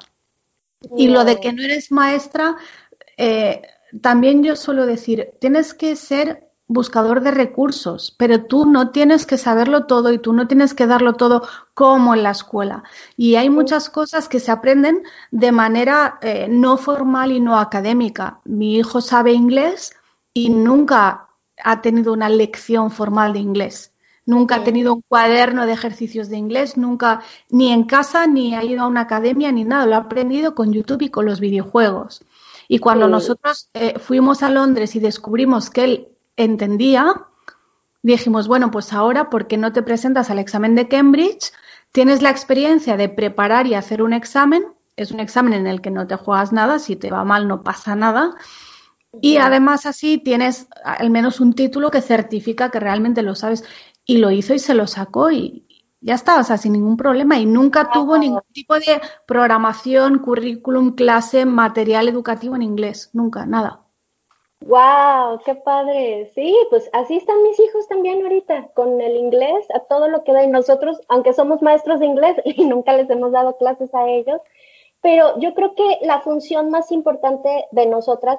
Y 0.97 1.09
lo 1.09 1.25
de 1.25 1.41
que 1.41 1.53
no 1.53 1.63
eres 1.63 1.93
maestra, 1.93 2.57
eh, 3.19 3.61
también 4.01 4.43
yo 4.43 4.57
suelo 4.57 4.87
decir, 4.87 5.35
tienes 5.41 5.75
que 5.75 5.95
ser 5.95 6.52
buscador 6.73 7.21
de 7.23 7.31
recursos, 7.31 8.15
pero 8.17 8.45
tú 8.45 8.67
no 8.67 8.91
tienes 8.91 9.27
que 9.27 9.39
saberlo 9.39 9.87
todo 9.87 10.13
y 10.13 10.19
tú 10.19 10.33
no 10.33 10.47
tienes 10.47 10.75
que 10.75 10.87
darlo 10.87 11.15
todo 11.15 11.47
como 11.75 12.15
en 12.15 12.23
la 12.23 12.31
escuela. 12.31 12.85
Y 13.17 13.37
hay 13.37 13.51
muchas 13.51 13.91
cosas 13.91 14.29
que 14.29 14.41
se 14.41 14.51
aprenden 14.51 15.03
de 15.31 15.53
manera 15.53 16.19
eh, 16.21 16.49
no 16.51 16.77
formal 16.77 17.33
y 17.33 17.41
no 17.41 17.59
académica. 17.59 18.41
Mi 18.45 18.77
hijo 18.77 19.01
sabe 19.01 19.33
inglés 19.33 19.95
y 20.35 20.51
nunca 20.51 21.29
ha 21.63 21.81
tenido 21.81 22.13
una 22.13 22.29
lección 22.29 22.91
formal 22.91 23.33
de 23.33 23.41
inglés. 23.41 23.93
Nunca 24.25 24.57
ha 24.57 24.65
tenido 24.65 24.95
un 24.95 25.03
cuaderno 25.03 25.67
de 25.67 25.73
ejercicios 25.73 26.29
de 26.29 26.37
inglés, 26.37 26.77
nunca, 26.77 27.23
ni 27.51 27.73
en 27.73 27.85
casa, 27.85 28.29
ni 28.29 28.55
ha 28.55 28.63
ido 28.63 28.83
a 28.83 28.87
una 28.87 29.01
academia, 29.01 29.51
ni 29.51 29.65
nada. 29.65 29.85
Lo 29.85 29.97
ha 29.97 29.99
aprendido 29.99 30.55
con 30.55 30.73
YouTube 30.73 31.03
y 31.03 31.11
con 31.11 31.27
los 31.27 31.41
videojuegos. 31.41 32.25
Y 32.69 32.79
cuando 32.79 33.09
nosotros 33.09 33.69
eh, 33.75 33.99
fuimos 33.99 34.43
a 34.43 34.49
Londres 34.49 34.95
y 34.95 35.01
descubrimos 35.01 35.71
que 35.71 35.85
él 35.85 36.09
entendía, 36.37 37.27
dijimos, 38.03 38.49
bueno, 38.49 38.71
pues 38.71 38.93
ahora, 38.93 39.31
¿por 39.31 39.47
qué 39.47 39.57
no 39.57 39.73
te 39.73 39.83
presentas 39.83 40.31
al 40.31 40.39
examen 40.39 40.75
de 40.75 40.89
Cambridge? 40.89 41.53
Tienes 41.93 42.23
la 42.23 42.31
experiencia 42.31 42.97
de 42.97 43.09
preparar 43.09 43.67
y 43.67 43.75
hacer 43.75 44.03
un 44.03 44.13
examen. 44.13 44.65
Es 44.97 45.11
un 45.11 45.21
examen 45.21 45.53
en 45.55 45.67
el 45.67 45.81
que 45.81 45.91
no 45.91 46.07
te 46.07 46.17
juegas 46.17 46.53
nada, 46.53 46.79
si 46.79 46.97
te 46.97 47.11
va 47.11 47.25
mal 47.25 47.49
no 47.49 47.63
pasa 47.63 47.95
nada. 47.95 48.35
Y 49.21 49.37
además 49.37 49.85
así 49.85 50.19
tienes 50.19 50.69
al 50.85 51.11
menos 51.11 51.41
un 51.41 51.53
título 51.53 51.91
que 51.91 52.01
certifica 52.01 52.71
que 52.71 52.81
realmente 52.81 53.23
lo 53.23 53.35
sabes. 53.35 53.65
Y 54.05 54.19
lo 54.19 54.31
hizo 54.31 54.55
y 54.55 54.59
se 54.59 54.75
lo 54.75 54.87
sacó 54.87 55.31
y 55.31 55.67
ya 56.01 56.15
está, 56.15 56.41
o 56.41 56.45
sea, 56.45 56.57
sin 56.57 56.73
ningún 56.73 56.97
problema. 56.97 57.39
Y 57.39 57.47
nunca 57.47 57.91
tuvo 57.91 58.19
ningún 58.19 58.43
tipo 58.53 58.75
de 58.75 59.01
programación, 59.27 60.19
currículum, 60.19 60.95
clase, 60.95 61.47
material 61.47 62.09
educativo 62.09 62.57
en 62.57 62.63
inglés. 62.63 63.11
Nunca, 63.13 63.47
nada. 63.47 63.82
Wow, 64.67 65.41
qué 65.45 65.55
padre. 65.57 66.31
Sí, 66.35 66.57
pues 66.71 66.89
así 66.93 67.17
están 67.17 67.43
mis 67.43 67.59
hijos 67.59 67.89
también 67.89 68.23
ahorita, 68.23 68.69
con 68.75 69.01
el 69.01 69.17
inglés, 69.17 69.67
a 69.75 69.81
todo 69.81 70.09
lo 70.09 70.23
que 70.25 70.33
da. 70.33 70.45
Y 70.45 70.49
nosotros, 70.49 71.01
aunque 71.09 71.33
somos 71.33 71.63
maestros 71.63 72.01
de 72.01 72.07
inglés 72.07 72.37
y 72.45 72.65
nunca 72.65 72.93
les 72.97 73.11
hemos 73.11 73.33
dado 73.33 73.57
clases 73.57 73.93
a 73.95 74.09
ellos, 74.09 74.41
pero 75.01 75.39
yo 75.41 75.55
creo 75.55 75.75
que 75.75 75.99
la 76.03 76.21
función 76.21 76.71
más 76.71 76.93
importante 76.93 77.67
de 77.73 77.87
nosotras 77.87 78.39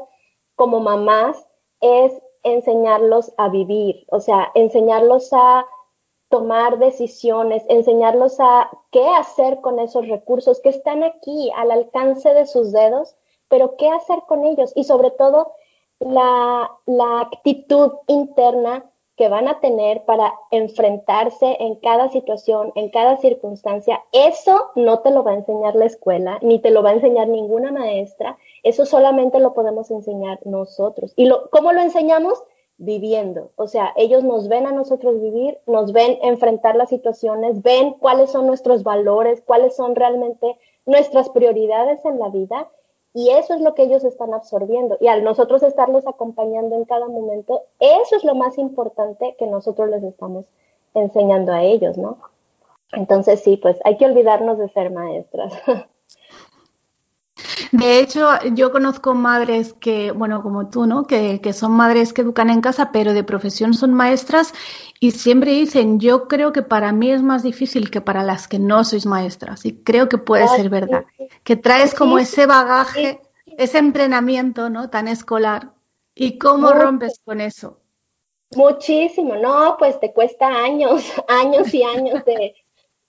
como 0.55 0.79
mamás 0.79 1.45
es 1.81 2.13
enseñarlos 2.43 3.33
a 3.37 3.49
vivir, 3.49 4.05
o 4.09 4.19
sea, 4.19 4.51
enseñarlos 4.55 5.29
a 5.33 5.65
tomar 6.29 6.79
decisiones, 6.79 7.63
enseñarlos 7.69 8.39
a 8.39 8.69
qué 8.91 9.05
hacer 9.07 9.59
con 9.61 9.79
esos 9.79 10.07
recursos 10.07 10.61
que 10.61 10.69
están 10.69 11.03
aquí 11.03 11.51
al 11.55 11.71
alcance 11.71 12.33
de 12.33 12.45
sus 12.45 12.71
dedos, 12.71 13.15
pero 13.49 13.75
qué 13.77 13.89
hacer 13.89 14.19
con 14.27 14.45
ellos 14.45 14.71
y 14.75 14.85
sobre 14.85 15.11
todo 15.11 15.53
la, 16.05 16.69
actitud 17.21 17.93
interna 18.07 18.85
que 19.15 19.29
van 19.29 19.47
a 19.47 19.59
tener 19.59 20.05
para 20.05 20.33
enfrentarse 20.49 21.57
en 21.59 21.75
cada 21.75 22.09
situación, 22.09 22.71
en 22.75 22.89
cada 22.89 23.17
circunstancia, 23.17 24.01
eso 24.11 24.71
no 24.75 24.99
te 24.99 25.11
lo 25.11 25.23
va 25.23 25.31
a 25.31 25.35
enseñar 25.35 25.75
la 25.75 25.85
escuela, 25.85 26.39
ni 26.41 26.59
te 26.59 26.71
lo 26.71 26.81
va 26.81 26.89
a 26.89 26.93
enseñar 26.93 27.27
ninguna 27.27 27.71
maestra, 27.71 28.37
eso 28.63 28.85
solamente 28.85 29.39
lo 29.39 29.53
podemos 29.53 29.91
enseñar 29.91 30.39
nosotros. 30.45 31.13
¿Y 31.15 31.25
lo, 31.25 31.49
cómo 31.51 31.73
lo 31.73 31.81
enseñamos? 31.81 32.41
Viviendo. 32.77 33.51
O 33.55 33.67
sea, 33.67 33.93
ellos 33.95 34.23
nos 34.23 34.47
ven 34.47 34.65
a 34.65 34.71
nosotros 34.71 35.21
vivir, 35.21 35.59
nos 35.67 35.93
ven 35.93 36.17
enfrentar 36.23 36.75
las 36.75 36.89
situaciones, 36.89 37.61
ven 37.61 37.93
cuáles 37.93 38.31
son 38.31 38.47
nuestros 38.47 38.81
valores, 38.81 39.43
cuáles 39.45 39.75
son 39.75 39.95
realmente 39.95 40.57
nuestras 40.85 41.29
prioridades 41.29 42.03
en 42.03 42.17
la 42.17 42.29
vida 42.29 42.67
y 43.13 43.29
eso 43.29 43.53
es 43.53 43.61
lo 43.61 43.75
que 43.75 43.83
ellos 43.83 44.03
están 44.03 44.33
absorbiendo. 44.33 44.97
Y 44.99 45.07
al 45.07 45.23
nosotros 45.23 45.63
estarlos 45.63 46.07
acompañando 46.07 46.75
en 46.75 46.85
cada 46.85 47.07
momento, 47.07 47.63
eso 47.79 48.15
es 48.15 48.23
lo 48.23 48.35
más 48.35 48.57
importante 48.57 49.35
que 49.37 49.47
nosotros 49.47 49.89
les 49.89 50.03
estamos 50.03 50.45
enseñando 50.93 51.51
a 51.53 51.63
ellos, 51.63 51.97
¿no? 51.97 52.17
Entonces 52.91 53.41
sí, 53.41 53.57
pues 53.57 53.79
hay 53.85 53.97
que 53.97 54.05
olvidarnos 54.05 54.57
de 54.57 54.69
ser 54.69 54.91
maestras. 54.91 55.53
De 57.71 57.99
hecho, 57.99 58.27
yo 58.53 58.71
conozco 58.71 59.13
madres 59.13 59.73
que, 59.73 60.11
bueno, 60.11 60.41
como 60.41 60.69
tú, 60.69 60.85
¿no? 60.85 61.05
Que, 61.05 61.41
que, 61.41 61.53
son 61.53 61.71
madres 61.73 62.13
que 62.13 62.21
educan 62.21 62.49
en 62.49 62.61
casa, 62.61 62.91
pero 62.91 63.13
de 63.13 63.23
profesión 63.23 63.73
son 63.73 63.93
maestras 63.93 64.53
y 64.99 65.11
siempre 65.11 65.51
dicen, 65.51 65.99
yo 65.99 66.27
creo 66.27 66.53
que 66.53 66.61
para 66.61 66.91
mí 66.93 67.11
es 67.11 67.21
más 67.21 67.43
difícil 67.43 67.91
que 67.91 68.01
para 68.01 68.23
las 68.23 68.47
que 68.47 68.59
no 68.59 68.83
sois 68.83 69.05
maestras. 69.05 69.65
Y 69.65 69.73
creo 69.83 70.07
que 70.07 70.17
puede 70.17 70.47
ser 70.47 70.69
verdad. 70.69 71.05
Que 71.43 71.55
traes 71.55 71.93
como 71.93 72.19
ese 72.19 72.45
bagaje, 72.45 73.19
ese 73.57 73.79
entrenamiento, 73.79 74.69
¿no? 74.69 74.89
Tan 74.89 75.07
escolar. 75.07 75.73
¿Y 76.15 76.37
cómo 76.37 76.71
rompes 76.71 77.19
con 77.25 77.41
eso? 77.41 77.79
Muchísimo, 78.55 79.35
no, 79.35 79.75
pues 79.77 79.99
te 79.99 80.13
cuesta 80.13 80.47
años, 80.47 81.03
años 81.27 81.73
y 81.73 81.83
años 81.83 82.23
de, 82.25 82.55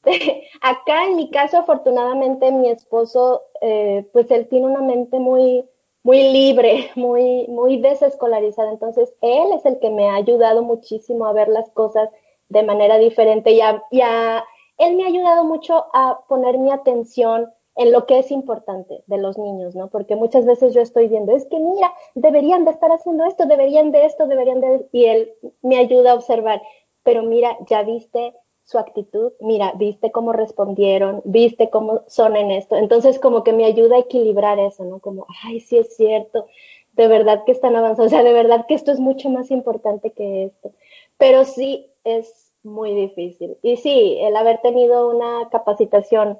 acá 0.61 1.07
en 1.07 1.17
mi 1.17 1.31
caso, 1.31 1.59
afortunadamente, 1.59 2.51
mi 2.53 2.71
esposo, 2.71 3.43
eh, 3.61 4.07
pues 4.13 4.31
él 4.31 4.49
tiene 4.49 4.67
una 4.67 4.83
mente 4.83 5.19
muy, 5.19 5.65
muy 6.03 6.33
libre, 6.33 6.91
muy, 6.97 7.47
muy 7.49 7.79
desescolarizada. 7.79 8.71
Entonces, 8.71 9.15
él 9.21 9.53
es 9.55 9.65
el 9.65 9.79
que 9.79 9.91
me 9.91 10.09
ha 10.09 10.15
ayudado 10.15 10.63
muchísimo 10.63 11.27
a 11.27 11.33
ver 11.33 11.49
las 11.49 11.71
cosas 11.71 12.09
de 12.49 12.63
manera 12.63 12.99
diferente 12.99 13.53
y, 13.53 13.61
y 13.91 14.01
él 14.01 14.97
me 14.97 15.05
ha 15.05 15.09
ayudado 15.09 15.45
mucho 15.45 15.87
a 15.93 16.21
poner 16.29 16.59
mi 16.59 16.71
atención 16.71 17.51
en 17.77 17.91
lo 17.91 18.07
que 18.07 18.19
es 18.19 18.31
importante 18.31 19.03
de 19.07 19.19
los 19.19 19.37
niños, 19.39 19.75
¿no? 19.75 19.89
Porque 19.89 20.15
muchas 20.15 20.47
veces 20.47 20.75
yo 20.75 20.81
estoy 20.81 21.09
viendo, 21.09 21.35
es 21.35 21.47
que 21.47 21.59
mira, 21.59 21.93
deberían 22.15 22.65
de 22.65 22.71
estar 22.71 22.93
haciendo 22.93 23.25
esto, 23.25 23.47
deberían 23.47 23.91
de 23.91 24.07
esto, 24.07 24.27
deberían 24.27 24.61
de... 24.61 24.87
Y 24.93 25.07
él 25.07 25.33
me 25.63 25.79
ayuda 25.79 26.13
a 26.13 26.15
observar, 26.15 26.63
pero 27.03 27.23
mira, 27.23 27.57
ya 27.67 27.83
viste 27.83 28.35
su 28.65 28.79
actitud, 28.79 29.33
mira, 29.41 29.73
viste 29.77 30.11
cómo 30.11 30.33
respondieron, 30.33 31.21
viste 31.25 31.69
cómo 31.71 32.03
son 32.09 32.35
en 32.37 32.51
esto. 32.51 32.77
Entonces 32.77 33.19
como 33.19 33.45
que 33.45 33.53
me 33.53 33.67
ayuda 33.67 33.97
a 33.97 34.01
equilibrar 34.01 34.59
eso, 34.59 34.85
¿no? 34.85 35.01
Como, 35.01 35.27
ay, 35.43 35.61
sí 35.61 35.77
es 35.77 35.95
cierto, 35.97 36.47
de 36.93 37.09
verdad 37.09 37.45
que 37.45 37.53
están 37.53 37.77
avanzando, 37.77 38.07
o 38.07 38.09
sea, 38.09 38.23
de 38.23 38.33
verdad 38.33 38.67
que 38.67 38.75
esto 38.75 38.91
es 38.91 39.01
mucho 39.01 39.29
más 39.29 39.51
importante 39.51 40.13
que 40.13 40.45
esto. 40.45 40.73
Pero 41.19 41.45
sí 41.45 41.91
es 42.05 42.53
muy 42.63 42.95
difícil. 42.95 43.59
Y 43.63 43.77
sí, 43.77 44.17
el 44.21 44.35
haber 44.37 44.61
tenido 44.63 45.11
una 45.15 45.49
capacitación 45.51 46.39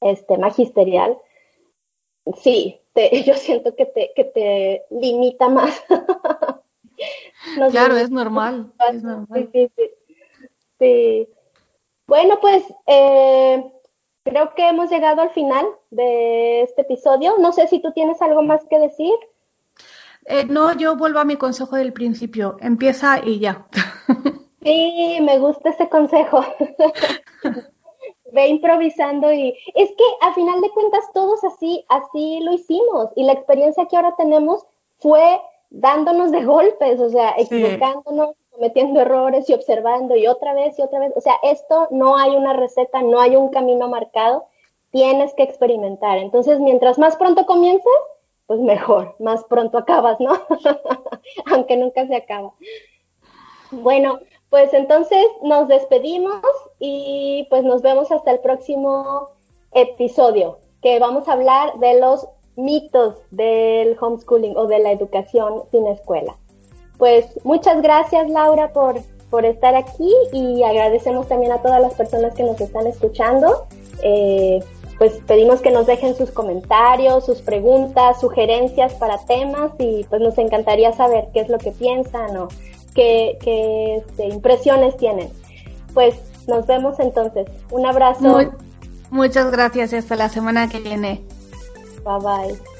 este, 0.00 0.38
magisterial, 0.38 1.18
sí, 2.38 2.80
yo 3.26 3.34
siento 3.34 3.74
que 3.76 3.84
te, 3.84 4.12
que 4.16 4.24
te 4.24 4.86
limita 4.90 5.48
más. 5.48 5.84
claro, 7.70 7.96
es 7.96 8.10
normal. 8.10 8.72
Sí, 9.52 9.70
sí, 9.76 9.90
sí. 10.78 11.28
Bueno, 12.06 12.38
pues 12.40 12.62
eh, 12.86 13.64
creo 14.22 14.54
que 14.54 14.68
hemos 14.68 14.90
llegado 14.90 15.22
al 15.22 15.30
final 15.30 15.66
de 15.90 16.62
este 16.62 16.82
episodio. 16.82 17.36
No 17.38 17.52
sé 17.52 17.66
si 17.68 17.80
tú 17.80 17.92
tienes 17.92 18.20
algo 18.22 18.42
más 18.42 18.64
que 18.68 18.78
decir. 18.78 19.14
Eh, 20.26 20.44
no, 20.46 20.76
yo 20.76 20.96
vuelvo 20.96 21.18
a 21.18 21.24
mi 21.24 21.36
consejo 21.36 21.76
del 21.76 21.92
principio. 21.92 22.56
Empieza 22.60 23.20
y 23.24 23.38
ya. 23.38 23.66
Sí, 24.62 25.18
me 25.22 25.38
gusta 25.38 25.70
ese 25.70 25.88
consejo. 25.88 26.44
ve 28.32 28.48
improvisando 28.48 29.32
y 29.32 29.56
es 29.74 29.90
que 29.90 30.04
a 30.20 30.34
final 30.34 30.60
de 30.60 30.70
cuentas 30.70 31.04
todos 31.14 31.42
así, 31.44 31.84
así 31.88 32.40
lo 32.40 32.52
hicimos 32.52 33.10
y 33.14 33.24
la 33.24 33.32
experiencia 33.32 33.86
que 33.86 33.96
ahora 33.96 34.14
tenemos 34.16 34.64
fue 34.98 35.40
dándonos 35.70 36.32
de 36.32 36.44
golpes, 36.44 37.00
o 37.00 37.10
sea, 37.10 37.34
equivocándonos, 37.36 38.34
cometiendo 38.56 39.00
errores 39.00 39.48
y 39.48 39.54
observando 39.54 40.16
y 40.16 40.26
otra 40.26 40.54
vez 40.54 40.78
y 40.78 40.82
otra 40.82 40.98
vez, 40.98 41.12
o 41.14 41.20
sea, 41.20 41.34
esto 41.42 41.88
no 41.90 42.16
hay 42.16 42.34
una 42.34 42.54
receta, 42.54 43.02
no 43.02 43.20
hay 43.20 43.36
un 43.36 43.50
camino 43.50 43.88
marcado, 43.88 44.46
tienes 44.90 45.34
que 45.34 45.42
experimentar. 45.42 46.18
Entonces, 46.18 46.58
mientras 46.58 46.98
más 46.98 47.16
pronto 47.16 47.44
comiences, 47.46 47.92
pues 48.46 48.60
mejor, 48.60 49.14
más 49.18 49.44
pronto 49.44 49.78
acabas, 49.78 50.18
¿no? 50.20 50.32
Aunque 51.52 51.76
nunca 51.76 52.06
se 52.06 52.16
acaba. 52.16 52.54
Bueno, 53.70 54.20
pues 54.48 54.72
entonces 54.72 55.24
nos 55.42 55.68
despedimos 55.68 56.40
y 56.78 57.46
pues 57.50 57.62
nos 57.64 57.82
vemos 57.82 58.10
hasta 58.10 58.30
el 58.30 58.38
próximo 58.40 59.30
episodio, 59.72 60.60
que 60.80 60.98
vamos 60.98 61.28
a 61.28 61.32
hablar 61.32 61.78
de 61.78 62.00
los 62.00 62.26
mitos 62.54 63.16
del 63.30 63.96
homeschooling 64.00 64.56
o 64.56 64.66
de 64.66 64.78
la 64.78 64.92
educación 64.92 65.64
sin 65.70 65.86
escuela. 65.88 66.38
Pues 66.98 67.26
muchas 67.44 67.82
gracias 67.82 68.28
Laura 68.30 68.72
por, 68.72 69.00
por 69.30 69.44
estar 69.44 69.74
aquí 69.74 70.12
y 70.32 70.62
agradecemos 70.62 71.28
también 71.28 71.52
a 71.52 71.62
todas 71.62 71.80
las 71.80 71.94
personas 71.94 72.34
que 72.34 72.42
nos 72.42 72.60
están 72.60 72.86
escuchando. 72.86 73.66
Eh, 74.02 74.60
pues 74.98 75.20
pedimos 75.26 75.60
que 75.60 75.70
nos 75.70 75.86
dejen 75.86 76.16
sus 76.16 76.30
comentarios, 76.30 77.26
sus 77.26 77.42
preguntas, 77.42 78.20
sugerencias 78.20 78.94
para 78.94 79.18
temas 79.18 79.72
y 79.78 80.04
pues 80.04 80.22
nos 80.22 80.38
encantaría 80.38 80.92
saber 80.92 81.28
qué 81.34 81.40
es 81.40 81.48
lo 81.48 81.58
que 81.58 81.70
piensan 81.72 82.36
o 82.36 82.48
qué, 82.94 83.36
este, 83.98 84.28
impresiones 84.28 84.96
tienen. 84.96 85.28
Pues 85.92 86.14
nos 86.46 86.66
vemos 86.66 86.98
entonces. 86.98 87.46
Un 87.70 87.84
abrazo. 87.84 88.52
muchas 89.10 89.50
gracias 89.50 89.92
y 89.92 89.96
hasta 89.96 90.16
la 90.16 90.30
semana 90.30 90.68
que 90.68 90.80
viene. 90.80 91.22
Bye 92.04 92.18
bye. 92.20 92.75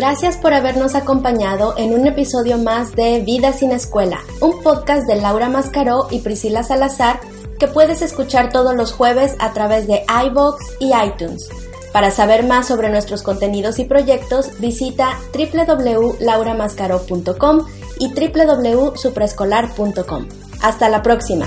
Gracias 0.00 0.36
por 0.38 0.54
habernos 0.54 0.94
acompañado 0.94 1.74
en 1.76 1.92
un 1.92 2.06
episodio 2.06 2.56
más 2.56 2.96
de 2.96 3.20
Vida 3.20 3.52
sin 3.52 3.70
Escuela, 3.70 4.20
un 4.40 4.62
podcast 4.62 5.06
de 5.06 5.16
Laura 5.16 5.50
Mascaró 5.50 6.06
y 6.10 6.20
Priscila 6.20 6.62
Salazar 6.62 7.20
que 7.58 7.68
puedes 7.68 8.00
escuchar 8.00 8.50
todos 8.50 8.74
los 8.74 8.94
jueves 8.94 9.36
a 9.40 9.52
través 9.52 9.86
de 9.86 10.06
iBox 10.24 10.76
y 10.78 10.92
iTunes. 10.94 11.50
Para 11.92 12.10
saber 12.10 12.46
más 12.46 12.66
sobre 12.66 12.88
nuestros 12.88 13.22
contenidos 13.22 13.78
y 13.78 13.84
proyectos, 13.84 14.58
visita 14.58 15.18
www.lauramascaro.com 15.34 17.66
y 17.98 18.08
www.supreescolar.com. 18.08 20.28
Hasta 20.62 20.88
la 20.88 21.02
próxima. 21.02 21.46